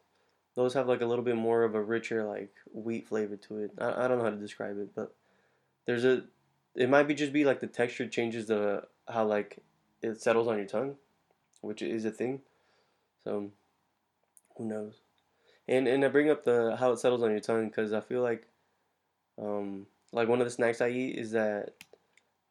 those 0.54 0.75
have 0.75 0.88
like 0.88 1.00
a 1.00 1.06
little 1.06 1.25
bit 1.25 1.37
more 1.37 1.62
of 1.62 1.75
a 1.75 1.82
richer 1.82 2.25
like 2.25 2.52
wheat 2.73 3.08
flavor 3.08 3.37
to 3.37 3.58
it. 3.58 3.70
I, 3.78 4.04
I 4.04 4.08
don't 4.08 4.18
know 4.18 4.25
how 4.25 4.30
to 4.30 4.37
describe 4.37 4.78
it, 4.78 4.94
but 4.94 5.14
there's 5.87 6.04
a 6.04 6.25
it 6.75 6.88
might 6.88 7.04
be 7.04 7.14
just 7.14 7.32
be 7.32 7.44
like 7.44 7.61
the 7.61 7.66
texture 7.66 8.06
changes 8.06 8.47
the 8.47 8.85
how 9.08 9.25
like 9.25 9.58
it 10.02 10.20
settles 10.20 10.49
on 10.49 10.56
your 10.56 10.66
tongue, 10.66 10.97
which 11.61 11.82
is 11.82 12.04
a 12.04 12.11
thing. 12.11 12.40
So 13.25 13.50
who 14.56 14.64
knows? 14.64 15.00
And 15.66 15.87
and 15.87 16.04
I 16.04 16.08
bring 16.08 16.30
up 16.30 16.44
the 16.44 16.76
how 16.78 16.92
it 16.92 16.99
settles 16.99 17.23
on 17.23 17.30
your 17.30 17.40
tongue 17.40 17.68
because 17.68 17.92
I 17.92 18.00
feel 18.00 18.23
like 18.23 18.47
um 19.40 19.87
like 20.12 20.29
one 20.29 20.41
of 20.41 20.47
the 20.47 20.50
snacks 20.50 20.81
I 20.81 20.88
eat 20.88 21.17
is 21.17 21.33
that 21.33 21.75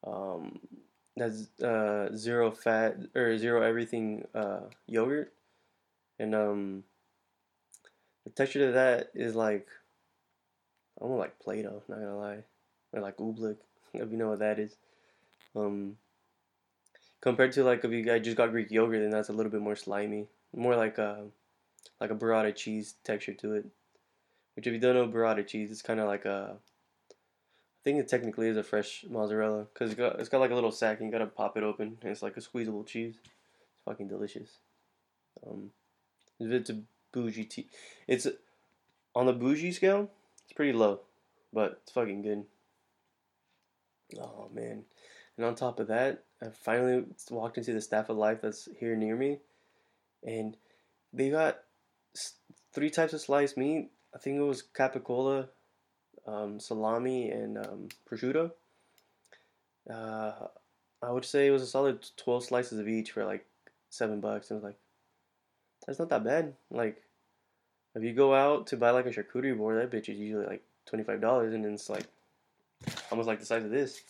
um 0.06 0.60
that's 1.16 1.48
uh 1.62 2.10
zero 2.16 2.52
fat 2.52 2.98
or 3.16 3.38
zero 3.38 3.64
everything 3.64 4.26
uh 4.36 4.62
yogurt 4.86 5.34
and 6.20 6.36
um 6.36 6.84
the 8.26 8.32
texture 8.32 8.68
of 8.68 8.74
that 8.74 9.10
is 9.16 9.36
like 9.36 9.68
almost 11.00 11.20
like 11.20 11.40
Play-Doh, 11.40 11.84
not 11.88 12.00
gonna 12.00 12.18
lie, 12.18 12.44
or 12.92 13.02
like 13.02 13.18
oobleck 13.18 13.58
if 13.94 14.12
you 14.12 14.18
know 14.18 14.30
what 14.30 14.40
that 14.40 14.60
is. 14.60 14.76
Um, 15.56 15.98
compared 17.22 17.54
to 17.54 17.64
like 17.64 17.84
if 17.84 17.92
you 17.92 18.04
guys 18.04 18.24
just 18.24 18.38
got 18.38 18.52
Greek 18.52 18.70
yogurt, 18.70 19.02
then 19.02 19.12
that's 19.12 19.30
a 19.30 19.34
little 19.34 19.52
bit 19.52 19.62
more 19.62 19.76
slimy, 19.76 20.28
more 20.56 20.76
like 20.76 20.98
a 20.98 21.26
like 22.02 22.12
a 22.12 22.16
burrata 22.16 22.56
cheese 22.56 22.96
texture 23.04 23.34
to 23.36 23.54
it. 23.56 23.66
Which 24.56 24.68
if 24.68 24.74
you 24.74 24.80
don't 24.80 24.96
know 24.96 25.08
burrata 25.08 25.48
cheese, 25.48 25.72
it's 25.72 25.82
kind 25.82 26.00
of 26.00 26.08
like 26.08 26.26
a 26.26 26.58
I 26.58 26.58
think 27.88 28.00
it 28.00 28.10
technically 28.10 28.50
is 28.50 28.58
a 28.58 28.64
fresh 28.64 29.06
mozzarella 29.10 29.66
because 29.74 29.92
it's 29.92 29.98
got, 29.98 30.20
it's 30.20 30.28
got 30.28 30.42
like 30.42 30.52
a 30.52 30.56
little 30.56 30.74
sack 30.74 31.00
and 31.00 31.08
you 31.08 31.12
gotta 31.12 31.26
pop 31.26 31.56
it 31.56 31.64
open 31.64 31.98
and 32.02 32.12
it's 32.12 32.22
like 32.22 32.36
a 32.36 32.42
squeezable 32.42 32.84
cheese. 32.84 33.16
It's 33.24 33.84
fucking 33.86 34.10
delicious. 34.10 34.58
Um, 35.50 35.72
it's 36.38 36.70
a 36.70 36.82
bougie 37.14 37.46
tea. 37.46 37.68
It's 38.06 38.28
on 39.16 39.28
the 39.28 39.32
bougie 39.32 39.72
scale. 39.72 40.10
It's 40.44 40.52
pretty 40.52 40.74
low, 40.74 41.00
but 41.54 41.80
it's 41.84 41.94
fucking 41.94 42.24
good. 42.24 42.44
Oh 44.20 44.50
man. 44.54 44.84
And 45.38 45.46
on 45.46 45.56
top 45.56 45.80
of 45.80 45.88
that, 45.88 46.26
I 46.42 46.48
finally 46.50 47.06
walked 47.32 47.58
into 47.58 47.72
the 47.72 47.80
staff 47.80 48.10
of 48.10 48.18
life 48.18 48.40
that's 48.42 48.68
here 48.82 48.98
near 48.98 49.16
me. 49.16 49.40
And 50.26 50.58
they 51.14 51.30
got 51.30 51.60
three 52.74 52.90
types 52.90 53.14
of 53.14 53.22
sliced 53.22 53.56
meat. 53.56 53.92
I 54.14 54.18
think 54.18 54.36
it 54.36 54.42
was 54.42 54.62
capicola, 54.76 55.48
um, 56.28 56.60
salami, 56.60 57.32
and 57.32 57.58
um, 57.58 57.90
prosciutto. 58.10 58.52
Uh, 59.90 60.34
I 61.02 61.12
would 61.12 61.26
say 61.26 61.48
it 61.48 61.52
was 61.52 61.62
a 61.62 61.68
solid 61.68 62.06
12 62.18 62.46
slices 62.46 62.80
of 62.80 62.88
each 62.88 63.12
for 63.12 63.26
like 63.26 63.46
seven 63.90 64.20
bucks. 64.20 64.50
And 64.50 64.56
I 64.56 64.58
was 64.58 64.64
like, 64.64 64.80
that's 65.86 66.00
not 66.00 66.10
that 66.10 66.24
bad. 66.24 66.54
Like, 66.72 67.02
if 67.96 68.04
you 68.04 68.14
go 68.14 68.34
out 68.34 68.68
to 68.68 68.78
buy 68.78 68.92
like 68.92 69.06
a 69.06 69.12
charcuterie 69.12 69.58
board, 69.58 69.78
that 69.78 69.96
bitch 69.96 70.10
is 70.10 70.20
usually 70.20 70.46
like 70.46 70.64
$25 70.92 71.54
and 71.54 71.66
then 71.66 71.74
it's 71.74 71.90
like 71.90 72.06
almost 73.12 73.28
like 73.28 73.40
the 73.40 73.46
size 73.46 73.64
of 73.64 73.72
this. 73.72 74.02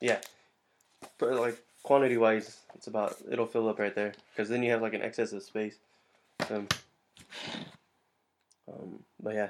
Yeah, 0.00 0.20
but 1.18 1.32
like 1.34 1.60
quantity 1.82 2.16
wise, 2.16 2.58
it's 2.74 2.86
about 2.86 3.16
it'll 3.30 3.46
fill 3.46 3.68
up 3.68 3.80
right 3.80 3.94
there 3.94 4.12
because 4.32 4.48
then 4.48 4.62
you 4.62 4.70
have 4.70 4.82
like 4.82 4.94
an 4.94 5.02
excess 5.02 5.32
of 5.32 5.42
space. 5.42 5.76
Um, 6.50 6.68
um, 8.68 9.00
but 9.22 9.34
yeah, 9.34 9.48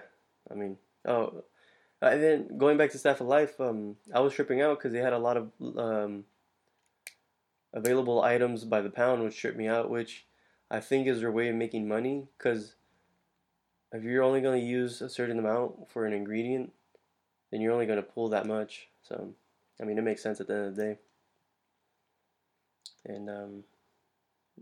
I 0.51 0.55
mean, 0.55 0.77
oh, 1.07 1.45
and 2.01 2.23
then 2.23 2.59
going 2.59 2.77
back 2.77 2.93
to 2.93 2.99
Staff 2.99 3.21
of 3.21 3.27
Life, 3.27 3.61
um, 3.61 3.97
I 4.15 4.21
was 4.21 4.33
tripping 4.33 4.63
out 4.63 4.79
because 4.79 4.93
they 4.93 5.01
had 5.01 5.13
a 5.13 5.19
lot 5.19 5.37
of 5.37 5.51
um, 5.77 6.25
available 7.73 8.23
items 8.23 8.65
by 8.65 8.81
the 8.81 8.91
pound, 8.91 9.23
which 9.23 9.37
tripped 9.37 9.59
me 9.59 9.67
out. 9.67 9.91
Which 9.91 10.27
I 10.71 10.81
think 10.81 11.07
is 11.07 11.21
their 11.21 11.33
way 11.33 11.49
of 11.49 11.57
making 11.57 11.89
money 11.89 12.29
because 12.37 12.75
if 13.93 14.05
you're 14.05 14.23
only 14.23 14.41
going 14.41 14.61
to 14.61 14.67
use 14.67 15.01
a 15.01 15.09
certain 15.09 15.39
amount 15.39 15.91
for 15.91 16.05
an 16.07 16.13
ingredient, 16.13 16.73
then 17.51 17.61
you're 17.61 17.73
only 17.73 17.87
going 17.87 17.99
to 17.99 18.03
pull 18.03 18.29
that 18.31 18.47
much. 18.47 18.89
So, 19.03 19.33
I 19.81 19.85
mean, 19.85 19.99
it 19.99 20.05
makes 20.05 20.23
sense 20.23 20.41
at 20.41 20.47
the 20.47 20.55
end 20.55 20.67
of 20.67 20.77
the 20.77 20.83
day. 20.83 20.99
And, 23.07 23.31
um, 23.31 23.65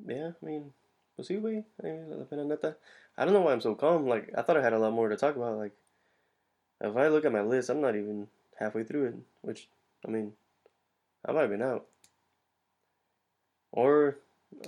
yeah, 0.06 0.30
I 0.40 0.46
mean, 0.46 0.72
posible. 1.16 1.64
I 1.82 3.24
don't 3.24 3.32
know 3.32 3.40
why 3.40 3.52
I'm 3.52 3.60
so 3.60 3.74
calm. 3.74 4.06
Like, 4.06 4.30
I 4.36 4.42
thought 4.42 4.56
I 4.56 4.62
had 4.62 4.72
a 4.72 4.78
lot 4.78 4.92
more 4.92 5.08
to 5.08 5.16
talk 5.16 5.36
about. 5.36 5.56
Like, 5.56 5.72
if 6.80 6.96
I 6.96 7.08
look 7.08 7.24
at 7.24 7.32
my 7.32 7.40
list, 7.40 7.70
I'm 7.70 7.80
not 7.80 7.96
even 7.96 8.28
halfway 8.58 8.84
through 8.84 9.06
it. 9.06 9.14
Which, 9.42 9.68
I 10.06 10.10
mean, 10.10 10.32
I 11.24 11.32
might 11.32 11.42
have 11.42 11.50
been 11.50 11.62
out. 11.62 11.86
Or 13.72 14.18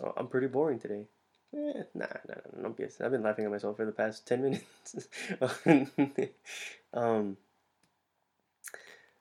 uh, 0.02 0.10
I'm 0.16 0.28
pretty 0.28 0.48
boring 0.48 0.78
today. 0.78 1.06
Eh, 1.54 1.82
nah, 1.94 2.06
nah, 2.28 2.34
nah, 2.52 2.62
don't 2.62 2.76
be. 2.76 2.84
I've 2.84 3.10
been 3.10 3.22
laughing 3.22 3.46
at 3.46 3.50
myself 3.50 3.76
for 3.76 3.86
the 3.86 3.92
past 3.92 4.26
ten 4.26 4.42
minutes. 4.42 5.08
um, 6.92 7.36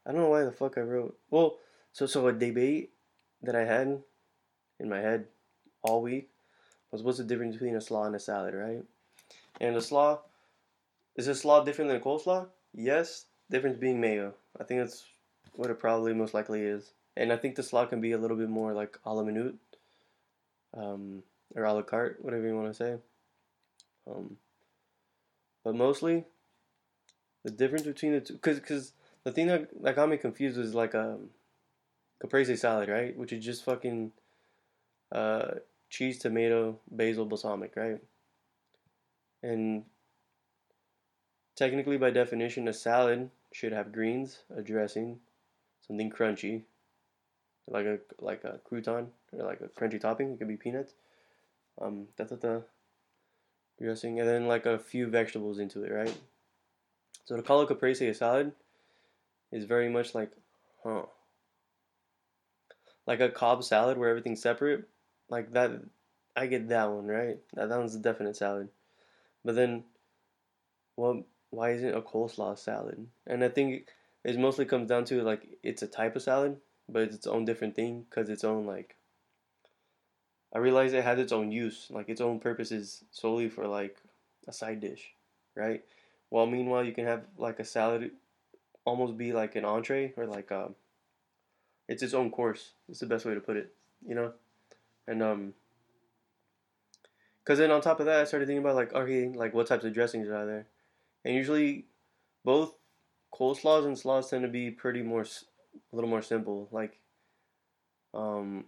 I 0.05 0.11
don't 0.11 0.21
know 0.21 0.29
why 0.29 0.43
the 0.43 0.51
fuck 0.51 0.77
I 0.77 0.81
wrote. 0.81 1.17
Well, 1.29 1.57
so 1.93 2.05
so 2.05 2.27
a 2.27 2.33
debate 2.33 2.91
that 3.43 3.55
I 3.55 3.63
had 3.63 4.01
in 4.79 4.89
my 4.89 4.99
head 4.99 5.27
all 5.83 6.01
week 6.01 6.29
was 6.91 7.03
what's 7.03 7.17
the 7.17 7.23
difference 7.23 7.55
between 7.55 7.75
a 7.75 7.81
slaw 7.81 8.05
and 8.05 8.15
a 8.15 8.19
salad, 8.19 8.53
right? 8.53 8.83
And 9.59 9.75
a 9.75 9.81
slaw 9.81 10.19
is 11.15 11.27
a 11.27 11.35
slaw 11.35 11.63
different 11.63 11.89
than 11.89 11.99
a 11.99 12.03
coleslaw? 12.03 12.47
Yes. 12.73 13.25
Difference 13.49 13.77
being 13.77 13.99
mayo. 13.99 14.33
I 14.59 14.63
think 14.63 14.81
that's 14.81 15.05
what 15.53 15.69
it 15.69 15.79
probably 15.79 16.13
most 16.13 16.33
likely 16.33 16.61
is. 16.61 16.91
And 17.15 17.33
I 17.33 17.37
think 17.37 17.55
the 17.55 17.63
slaw 17.63 17.85
can 17.85 18.01
be 18.01 18.11
a 18.11 18.17
little 18.17 18.37
bit 18.37 18.49
more 18.49 18.73
like 18.73 18.97
a 19.05 19.13
la 19.13 19.23
minute. 19.23 19.55
Um, 20.75 21.23
or 21.55 21.63
a 21.63 21.73
la 21.73 21.81
carte, 21.81 22.17
whatever 22.21 22.45
you 22.45 22.55
want 22.55 22.67
to 22.67 22.73
say. 22.73 22.97
Um, 24.09 24.37
but 25.63 25.75
mostly, 25.75 26.25
the 27.43 27.51
difference 27.51 27.85
between 27.85 28.13
the 28.13 28.21
two, 28.21 28.33
because 28.33 28.59
because 28.59 28.93
the 29.23 29.31
thing 29.31 29.47
that, 29.47 29.69
that 29.81 29.95
got 29.95 30.09
me 30.09 30.17
confused 30.17 30.57
was 30.57 30.75
like 30.75 30.93
a 30.93 31.17
caprese 32.21 32.55
salad, 32.55 32.89
right? 32.89 33.17
Which 33.17 33.33
is 33.33 33.43
just 33.43 33.63
fucking 33.65 34.11
uh, 35.11 35.55
cheese, 35.89 36.19
tomato, 36.19 36.79
basil, 36.89 37.25
balsamic, 37.25 37.75
right? 37.75 37.99
And 39.43 39.83
technically, 41.55 41.97
by 41.97 42.09
definition, 42.09 42.67
a 42.67 42.73
salad 42.73 43.29
should 43.51 43.71
have 43.71 43.91
greens, 43.91 44.39
a 44.55 44.61
dressing, 44.61 45.19
something 45.85 46.11
crunchy, 46.11 46.63
like 47.67 47.85
a 47.85 47.99
like 48.19 48.43
a 48.43 48.59
crouton 48.69 49.07
or 49.33 49.45
like 49.45 49.61
a 49.61 49.67
crunchy 49.67 49.99
topping. 49.99 50.31
It 50.31 50.39
could 50.39 50.47
be 50.47 50.57
peanuts. 50.57 50.93
Um, 51.79 52.07
da 52.17 52.25
da. 52.25 52.59
Dressing 53.79 54.19
and 54.19 54.27
then 54.27 54.47
like 54.47 54.65
a 54.65 54.79
few 54.79 55.07
vegetables 55.07 55.59
into 55.59 55.83
it, 55.83 55.91
right? 55.91 56.17
So 57.25 57.35
to 57.35 57.43
call 57.43 57.61
a 57.61 57.67
caprese 57.67 58.07
a 58.07 58.13
salad 58.13 58.53
is 59.51 59.65
very 59.65 59.89
much 59.89 60.15
like, 60.15 60.31
huh, 60.83 61.03
like 63.05 63.19
a 63.19 63.29
Cobb 63.29 63.63
salad 63.63 63.97
where 63.97 64.09
everything's 64.09 64.41
separate, 64.41 64.87
like 65.29 65.53
that. 65.53 65.71
I 66.35 66.47
get 66.47 66.69
that 66.69 66.91
one 66.91 67.07
right. 67.07 67.39
That 67.53 67.69
that 67.69 67.77
one's 67.77 67.95
a 67.95 67.99
definite 67.99 68.35
salad. 68.35 68.69
But 69.43 69.55
then, 69.55 69.83
well, 70.95 71.23
why 71.49 71.71
isn't 71.71 71.95
a 71.95 72.01
coleslaw 72.01 72.57
salad? 72.57 73.07
And 73.25 73.43
I 73.43 73.49
think 73.49 73.87
it 74.23 74.37
mostly 74.37 74.65
comes 74.65 74.89
down 74.89 75.05
to 75.05 75.23
like 75.23 75.47
it's 75.63 75.81
a 75.81 75.87
type 75.87 76.15
of 76.15 76.21
salad, 76.21 76.57
but 76.89 77.03
it's 77.03 77.15
its 77.15 77.27
own 77.27 77.45
different 77.45 77.75
thing 77.75 78.05
because 78.09 78.29
its 78.29 78.43
own 78.43 78.65
like. 78.65 78.95
I 80.53 80.59
realize 80.59 80.93
it 80.93 81.03
has 81.03 81.19
its 81.19 81.33
own 81.33 81.51
use, 81.51 81.87
like 81.89 82.07
its 82.09 82.21
own 82.21 82.39
purposes 82.39 83.03
solely 83.11 83.49
for 83.49 83.67
like 83.67 83.97
a 84.47 84.53
side 84.53 84.79
dish, 84.79 85.11
right? 85.55 85.83
While 86.29 86.45
meanwhile 86.45 86.83
you 86.83 86.93
can 86.93 87.05
have 87.05 87.23
like 87.37 87.59
a 87.59 87.65
salad, 87.65 88.11
almost 88.85 89.17
be 89.17 89.33
like 89.33 89.55
an 89.55 89.65
entree 89.65 90.13
or 90.15 90.25
like 90.25 90.51
a. 90.51 90.71
It's 91.87 92.03
its 92.03 92.13
own 92.13 92.31
course. 92.31 92.71
It's 92.89 92.99
the 92.99 93.05
best 93.05 93.25
way 93.25 93.33
to 93.33 93.39
put 93.39 93.57
it, 93.57 93.73
you 94.05 94.15
know, 94.15 94.33
and 95.07 95.23
um. 95.23 95.53
Cause 97.45 97.59
then 97.59 97.71
on 97.71 97.79
top 97.79 98.01
of 98.01 98.07
that, 98.07 98.19
I 98.19 98.23
started 98.25 98.45
thinking 98.45 98.63
about 98.63 98.75
like 98.75 98.93
okay, 98.93 99.29
like 99.29 99.53
what 99.53 99.67
types 99.67 99.85
of 99.85 99.93
dressings 99.93 100.27
are 100.27 100.45
there, 100.45 100.67
and 101.23 101.33
usually, 101.33 101.85
both 102.43 102.73
coleslaws 103.33 103.85
and 103.85 103.97
slaws 103.97 104.29
tend 104.29 104.43
to 104.43 104.49
be 104.49 104.69
pretty 104.69 105.01
more 105.01 105.21
a 105.21 105.95
little 105.95 106.09
more 106.09 106.21
simple. 106.21 106.67
Like, 106.71 106.99
um, 108.13 108.65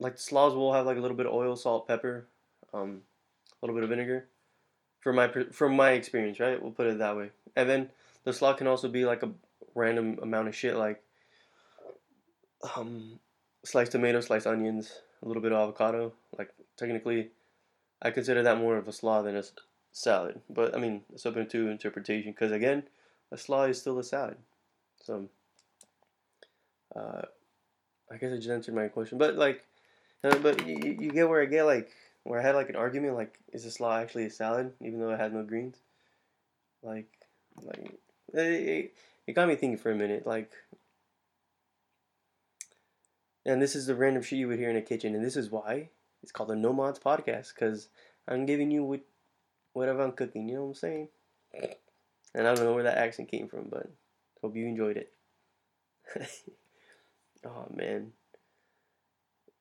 like 0.00 0.18
slaws 0.18 0.54
will 0.54 0.72
have 0.72 0.86
like 0.86 0.96
a 0.96 1.00
little 1.00 1.16
bit 1.16 1.26
of 1.26 1.32
oil, 1.32 1.54
salt, 1.56 1.86
pepper, 1.86 2.26
um, 2.74 3.02
a 3.62 3.66
little 3.66 3.76
bit 3.76 3.84
of 3.84 3.90
vinegar. 3.90 4.26
For 5.00 5.12
my 5.12 5.28
from 5.52 5.76
my 5.76 5.92
experience, 5.92 6.40
right? 6.40 6.60
We'll 6.60 6.72
put 6.72 6.88
it 6.88 6.98
that 6.98 7.16
way. 7.16 7.30
And 7.54 7.68
then 7.70 7.90
the 8.24 8.32
slaw 8.32 8.54
can 8.54 8.66
also 8.66 8.88
be 8.88 9.04
like 9.04 9.22
a 9.22 9.30
random 9.76 10.18
amount 10.20 10.48
of 10.48 10.56
shit, 10.56 10.74
like 10.74 11.02
um, 12.74 13.20
sliced 13.66 13.92
tomatoes, 13.92 14.26
sliced 14.26 14.46
onions, 14.46 15.00
a 15.22 15.26
little 15.26 15.42
bit 15.42 15.52
of 15.52 15.58
avocado. 15.58 16.12
Like 16.38 16.50
technically, 16.76 17.30
I 18.00 18.10
consider 18.10 18.42
that 18.42 18.58
more 18.58 18.76
of 18.76 18.88
a 18.88 18.92
slaw 18.92 19.22
than 19.22 19.36
a 19.36 19.42
salad. 19.92 20.40
But 20.48 20.74
I 20.74 20.78
mean, 20.78 21.02
it's 21.12 21.26
open 21.26 21.48
to 21.48 21.68
interpretation 21.68 22.32
because 22.32 22.52
again, 22.52 22.84
a 23.32 23.38
slaw 23.38 23.64
is 23.64 23.80
still 23.80 23.98
a 23.98 24.04
salad. 24.04 24.36
So 25.02 25.28
uh, 26.94 27.22
I 28.10 28.16
guess 28.16 28.32
I 28.32 28.36
just 28.36 28.48
answered 28.48 28.74
my 28.74 28.88
question, 28.88 29.18
but 29.18 29.34
like, 29.34 29.64
uh, 30.24 30.38
but 30.38 30.66
you, 30.66 30.96
you 31.00 31.10
get 31.10 31.28
where 31.28 31.42
I 31.42 31.46
get 31.46 31.64
like 31.64 31.90
where 32.22 32.40
I 32.40 32.42
had 32.42 32.54
like 32.54 32.68
an 32.68 32.76
argument 32.76 33.14
like, 33.14 33.38
is 33.52 33.64
a 33.64 33.70
slaw 33.70 33.98
actually 33.98 34.26
a 34.26 34.30
salad 34.30 34.72
even 34.80 35.00
though 35.00 35.10
it 35.10 35.20
has 35.20 35.32
no 35.32 35.42
greens? 35.42 35.76
Like, 36.82 37.06
like 37.62 37.98
it, 38.34 38.40
it, 38.40 38.94
it 39.26 39.32
got 39.32 39.48
me 39.48 39.56
thinking 39.56 39.78
for 39.78 39.90
a 39.90 39.96
minute. 39.96 40.26
Like, 40.26 40.52
and 43.46 43.62
this 43.62 43.74
is 43.74 43.86
the 43.86 43.94
random 43.94 44.22
shit 44.22 44.38
you 44.38 44.48
would 44.48 44.58
hear 44.58 44.68
in 44.68 44.76
a 44.76 44.82
kitchen, 44.82 45.14
and 45.14 45.24
this 45.24 45.36
is 45.36 45.50
why 45.50 45.88
it's 46.22 46.32
called 46.32 46.50
the 46.50 46.56
No 46.56 46.72
Mods 46.72 46.98
Podcast 46.98 47.54
because 47.54 47.88
I'm 48.28 48.44
giving 48.44 48.70
you 48.70 48.84
what 48.84 49.00
whatever 49.72 50.02
I'm 50.02 50.12
cooking. 50.12 50.48
You 50.48 50.56
know 50.56 50.62
what 50.62 50.68
I'm 50.68 50.74
saying? 50.74 51.08
And 52.34 52.46
I 52.46 52.54
don't 52.54 52.64
know 52.64 52.74
where 52.74 52.82
that 52.82 52.98
accent 52.98 53.30
came 53.30 53.48
from, 53.48 53.68
but 53.70 53.90
hope 54.42 54.56
you 54.56 54.66
enjoyed 54.66 54.98
it. 54.98 55.12
Oh 57.44 57.66
man. 57.72 58.12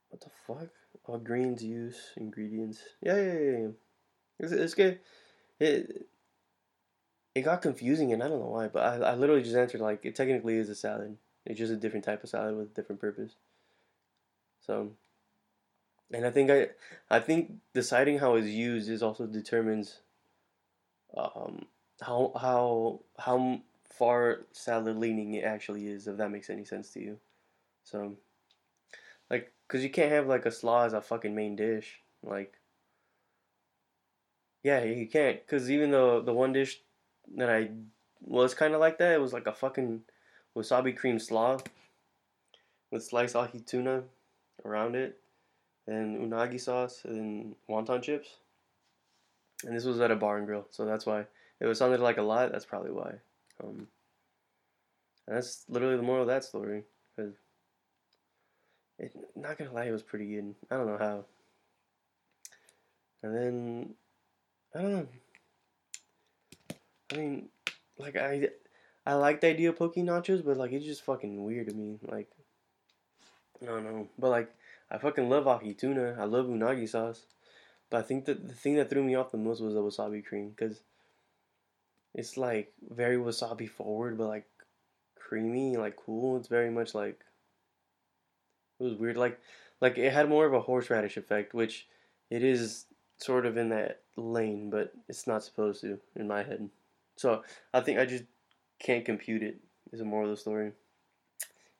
What 0.09 0.21
the 0.21 0.31
fuck? 0.47 0.69
All 1.05 1.19
greens 1.19 1.63
use 1.63 1.97
ingredients. 2.17 2.79
Yeah, 3.01 3.17
yeah, 3.17 3.33
yeah. 3.33 3.57
yeah. 3.59 3.67
It's, 4.39 4.51
it's 4.51 4.73
good. 4.73 4.99
It 5.59 6.07
it 7.35 7.41
got 7.41 7.61
confusing 7.61 8.11
and 8.13 8.23
I 8.23 8.27
don't 8.27 8.39
know 8.39 8.47
why, 8.47 8.69
but 8.69 8.81
I, 8.83 9.11
I 9.11 9.15
literally 9.15 9.43
just 9.43 9.55
answered 9.55 9.81
like 9.81 10.03
it 10.03 10.15
technically 10.15 10.55
is 10.55 10.69
a 10.69 10.75
salad. 10.75 11.17
It's 11.45 11.59
just 11.59 11.71
a 11.71 11.77
different 11.77 12.05
type 12.05 12.23
of 12.23 12.29
salad 12.29 12.55
with 12.55 12.71
a 12.71 12.73
different 12.73 13.01
purpose. 13.01 13.35
So 14.65 14.91
and 16.11 16.25
I 16.25 16.31
think 16.31 16.49
I 16.49 16.69
I 17.09 17.19
think 17.19 17.53
deciding 17.73 18.19
how 18.19 18.35
it's 18.35 18.47
used 18.47 18.89
is 18.89 19.03
also 19.03 19.25
determines 19.25 19.99
um 21.15 21.65
how 22.01 22.31
how 22.39 22.99
how 23.17 23.61
far 23.89 24.41
salad 24.51 24.97
leaning 24.97 25.33
it 25.33 25.43
actually 25.43 25.87
is 25.87 26.07
if 26.07 26.17
that 26.17 26.31
makes 26.31 26.49
any 26.49 26.65
sense 26.65 26.89
to 26.91 26.99
you. 26.99 27.17
So, 27.83 28.15
like, 29.29 29.53
cause 29.67 29.83
you 29.83 29.89
can't 29.89 30.11
have 30.11 30.27
like 30.27 30.45
a 30.45 30.51
slaw 30.51 30.85
as 30.85 30.93
a 30.93 31.01
fucking 31.01 31.35
main 31.35 31.55
dish. 31.55 32.01
Like, 32.23 32.55
yeah, 34.63 34.83
you 34.83 35.07
can't. 35.07 35.45
Cause 35.47 35.69
even 35.69 35.91
though 35.91 36.21
the 36.21 36.33
one 36.33 36.51
dish 36.51 36.81
that 37.37 37.49
I 37.49 37.69
was 38.21 38.53
kind 38.53 38.73
of 38.73 38.79
like 38.79 38.97
that, 38.97 39.13
it 39.13 39.21
was 39.21 39.33
like 39.33 39.47
a 39.47 39.53
fucking 39.53 40.01
wasabi 40.55 40.95
cream 40.95 41.19
slaw 41.19 41.57
with 42.91 43.03
sliced 43.03 43.35
ahi 43.35 43.59
tuna 43.59 44.03
around 44.63 44.95
it, 44.95 45.19
and 45.87 46.31
unagi 46.31 46.59
sauce 46.59 47.01
and 47.05 47.55
wonton 47.69 48.01
chips. 48.01 48.29
And 49.63 49.75
this 49.75 49.85
was 49.85 49.99
at 49.99 50.11
a 50.11 50.15
bar 50.15 50.37
and 50.37 50.45
grill, 50.45 50.67
so 50.69 50.85
that's 50.85 51.05
why 51.05 51.25
it 51.59 51.65
was 51.65 51.79
sounded 51.79 51.99
like 51.99 52.17
a 52.17 52.21
lot. 52.21 52.51
That's 52.51 52.65
probably 52.65 52.91
why. 52.91 53.15
Um, 53.63 53.87
that's 55.27 55.65
literally 55.69 55.97
the 55.97 56.03
moral 56.03 56.23
of 56.23 56.27
that 56.27 56.43
story. 56.43 56.83
Cause 57.15 57.33
it, 58.99 59.15
not 59.35 59.57
gonna 59.57 59.73
lie, 59.73 59.85
it 59.85 59.91
was 59.91 60.03
pretty 60.03 60.27
good. 60.27 60.55
I 60.69 60.77
don't 60.77 60.87
know 60.87 60.97
how. 60.97 61.25
And 63.23 63.35
then, 63.35 63.93
I 64.75 64.81
don't 64.81 64.91
know. 64.91 65.07
I 67.11 67.17
mean, 67.17 67.49
like 67.97 68.15
I, 68.15 68.49
I 69.05 69.13
like 69.13 69.41
the 69.41 69.47
idea 69.47 69.69
of 69.69 69.77
poke 69.77 69.95
nachos, 69.95 70.43
but 70.45 70.57
like 70.57 70.71
it's 70.71 70.85
just 70.85 71.03
fucking 71.03 71.43
weird 71.43 71.69
to 71.69 71.73
me. 71.73 71.99
Like, 72.03 72.29
I 73.61 73.65
don't 73.65 73.83
know, 73.83 74.07
but 74.17 74.29
like 74.29 74.53
I 74.89 74.97
fucking 74.97 75.29
love 75.29 75.47
ahi 75.47 75.73
tuna. 75.73 76.15
I 76.19 76.25
love 76.25 76.45
unagi 76.47 76.87
sauce, 76.87 77.25
but 77.89 77.97
I 77.97 78.01
think 78.01 78.25
that 78.25 78.47
the 78.47 78.53
thing 78.53 78.75
that 78.75 78.89
threw 78.89 79.03
me 79.03 79.15
off 79.15 79.31
the 79.31 79.37
most 79.37 79.61
was 79.61 79.73
the 79.73 79.81
wasabi 79.81 80.25
cream 80.25 80.49
because 80.49 80.81
it's 82.13 82.37
like 82.37 82.73
very 82.89 83.17
wasabi 83.17 83.69
forward, 83.69 84.17
but 84.17 84.27
like 84.27 84.47
creamy, 85.15 85.77
like 85.77 85.95
cool. 85.95 86.37
It's 86.37 86.47
very 86.47 86.69
much 86.69 86.93
like 86.93 87.19
it 88.79 88.83
was 88.83 88.93
weird. 88.93 89.17
Like 89.17 89.39
like 89.81 89.97
it 89.97 90.13
had 90.13 90.29
more 90.29 90.45
of 90.45 90.53
a 90.53 90.61
horseradish 90.61 91.17
effect, 91.17 91.53
which 91.53 91.87
it 92.29 92.43
is 92.43 92.85
sort 93.17 93.45
of 93.45 93.57
in 93.57 93.69
that 93.69 94.01
lane, 94.17 94.69
but 94.69 94.93
it's 95.07 95.27
not 95.27 95.43
supposed 95.43 95.81
to 95.81 95.99
in 96.15 96.27
my 96.27 96.43
head. 96.43 96.69
So 97.15 97.43
I 97.73 97.81
think 97.81 97.99
I 97.99 98.05
just 98.05 98.23
can't 98.79 99.05
compute 99.05 99.43
it. 99.43 99.59
Is 99.91 100.01
a 100.01 100.05
more 100.05 100.23
of 100.23 100.29
the 100.29 100.37
story. 100.37 100.71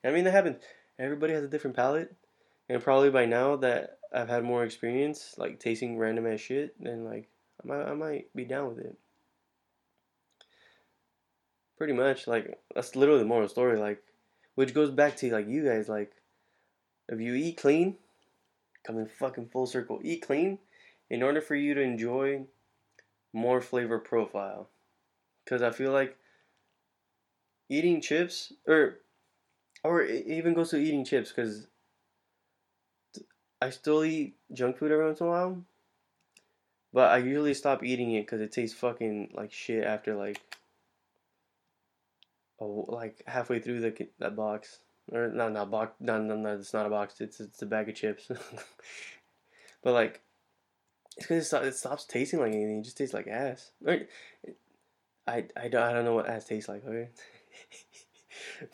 I 0.03 0.11
mean, 0.11 0.25
that 0.25 0.31
happens. 0.31 0.61
Everybody 0.97 1.33
has 1.33 1.43
a 1.43 1.49
different 1.49 1.75
palate, 1.75 2.13
and 2.69 2.81
probably 2.81 3.09
by 3.09 3.25
now 3.25 3.57
that 3.57 3.99
I've 4.13 4.29
had 4.29 4.43
more 4.43 4.63
experience, 4.63 5.35
like 5.37 5.59
tasting 5.59 5.97
random 5.97 6.25
ass 6.25 6.39
shit, 6.39 6.75
then 6.81 7.03
like 7.03 7.27
I 7.63 7.67
might 7.67 7.83
I 7.83 7.93
might 7.93 8.35
be 8.35 8.45
down 8.45 8.69
with 8.69 8.79
it. 8.79 8.97
Pretty 11.77 11.93
much, 11.93 12.27
like 12.27 12.59
that's 12.73 12.95
literally 12.95 13.19
the 13.19 13.25
moral 13.25 13.49
story. 13.49 13.77
Like, 13.77 14.01
which 14.55 14.73
goes 14.73 14.89
back 14.89 15.17
to 15.17 15.31
like 15.31 15.47
you 15.49 15.65
guys, 15.65 15.89
like 15.89 16.13
if 17.09 17.19
you 17.19 17.35
eat 17.35 17.57
clean, 17.57 17.97
coming 18.85 19.05
fucking 19.05 19.47
full 19.47 19.65
circle, 19.65 19.99
eat 20.03 20.21
clean 20.25 20.59
in 21.09 21.21
order 21.21 21.41
for 21.41 21.55
you 21.55 21.73
to 21.73 21.81
enjoy 21.81 22.45
more 23.33 23.61
flavor 23.61 23.99
profile. 23.99 24.69
Because 25.43 25.61
I 25.61 25.71
feel 25.71 25.91
like 25.91 26.17
eating 27.69 28.01
chips, 28.01 28.53
or 28.65 28.99
or 29.85 30.01
it 30.01 30.25
even 30.27 30.53
goes 30.53 30.71
to 30.71 30.77
eating 30.77 31.05
chips, 31.05 31.31
because 31.31 31.67
I 33.61 33.69
still 33.69 34.03
eat 34.03 34.35
junk 34.53 34.77
food 34.77 34.91
every 34.91 35.05
once 35.05 35.21
in 35.21 35.27
a 35.27 35.29
while, 35.29 35.65
but 36.93 37.11
I 37.11 37.17
usually 37.17 37.53
stop 37.53 37.83
eating 37.83 38.11
it 38.11 38.25
because 38.25 38.41
it 38.41 38.51
tastes 38.51 38.77
fucking 38.77 39.31
like 39.33 39.51
shit 39.51 39.83
after 39.83 40.15
like 40.15 40.41
oh 42.59 42.85
like 42.87 43.23
halfway 43.27 43.59
through 43.59 43.81
the 43.81 44.07
that 44.19 44.35
box 44.35 44.79
or 45.11 45.29
no, 45.29 45.49
not 45.49 45.71
box. 45.71 45.93
No, 45.99 46.21
no, 46.21 46.35
no, 46.35 46.55
it's 46.55 46.73
not 46.73 46.85
a 46.85 46.89
box. 46.89 47.21
It's 47.21 47.39
it's 47.39 47.61
a 47.61 47.65
bag 47.65 47.89
of 47.89 47.95
chips. 47.95 48.27
but 49.83 49.93
like, 49.93 50.21
it's 51.17 51.27
because 51.27 51.53
it, 51.53 51.63
it, 51.63 51.75
stops 51.75 52.05
tasting 52.05 52.39
like 52.39 52.53
anything. 52.53 52.79
It 52.79 52.85
just 52.85 52.97
tastes 52.97 53.13
like 53.13 53.27
ass. 53.27 53.71
I, 53.87 54.07
I, 55.27 55.45
I 55.55 55.67
don't, 55.67 55.83
I 55.83 55.93
don't 55.93 56.05
know 56.05 56.15
what 56.15 56.29
ass 56.29 56.45
tastes 56.45 56.69
like. 56.69 56.85
Okay. 56.85 57.09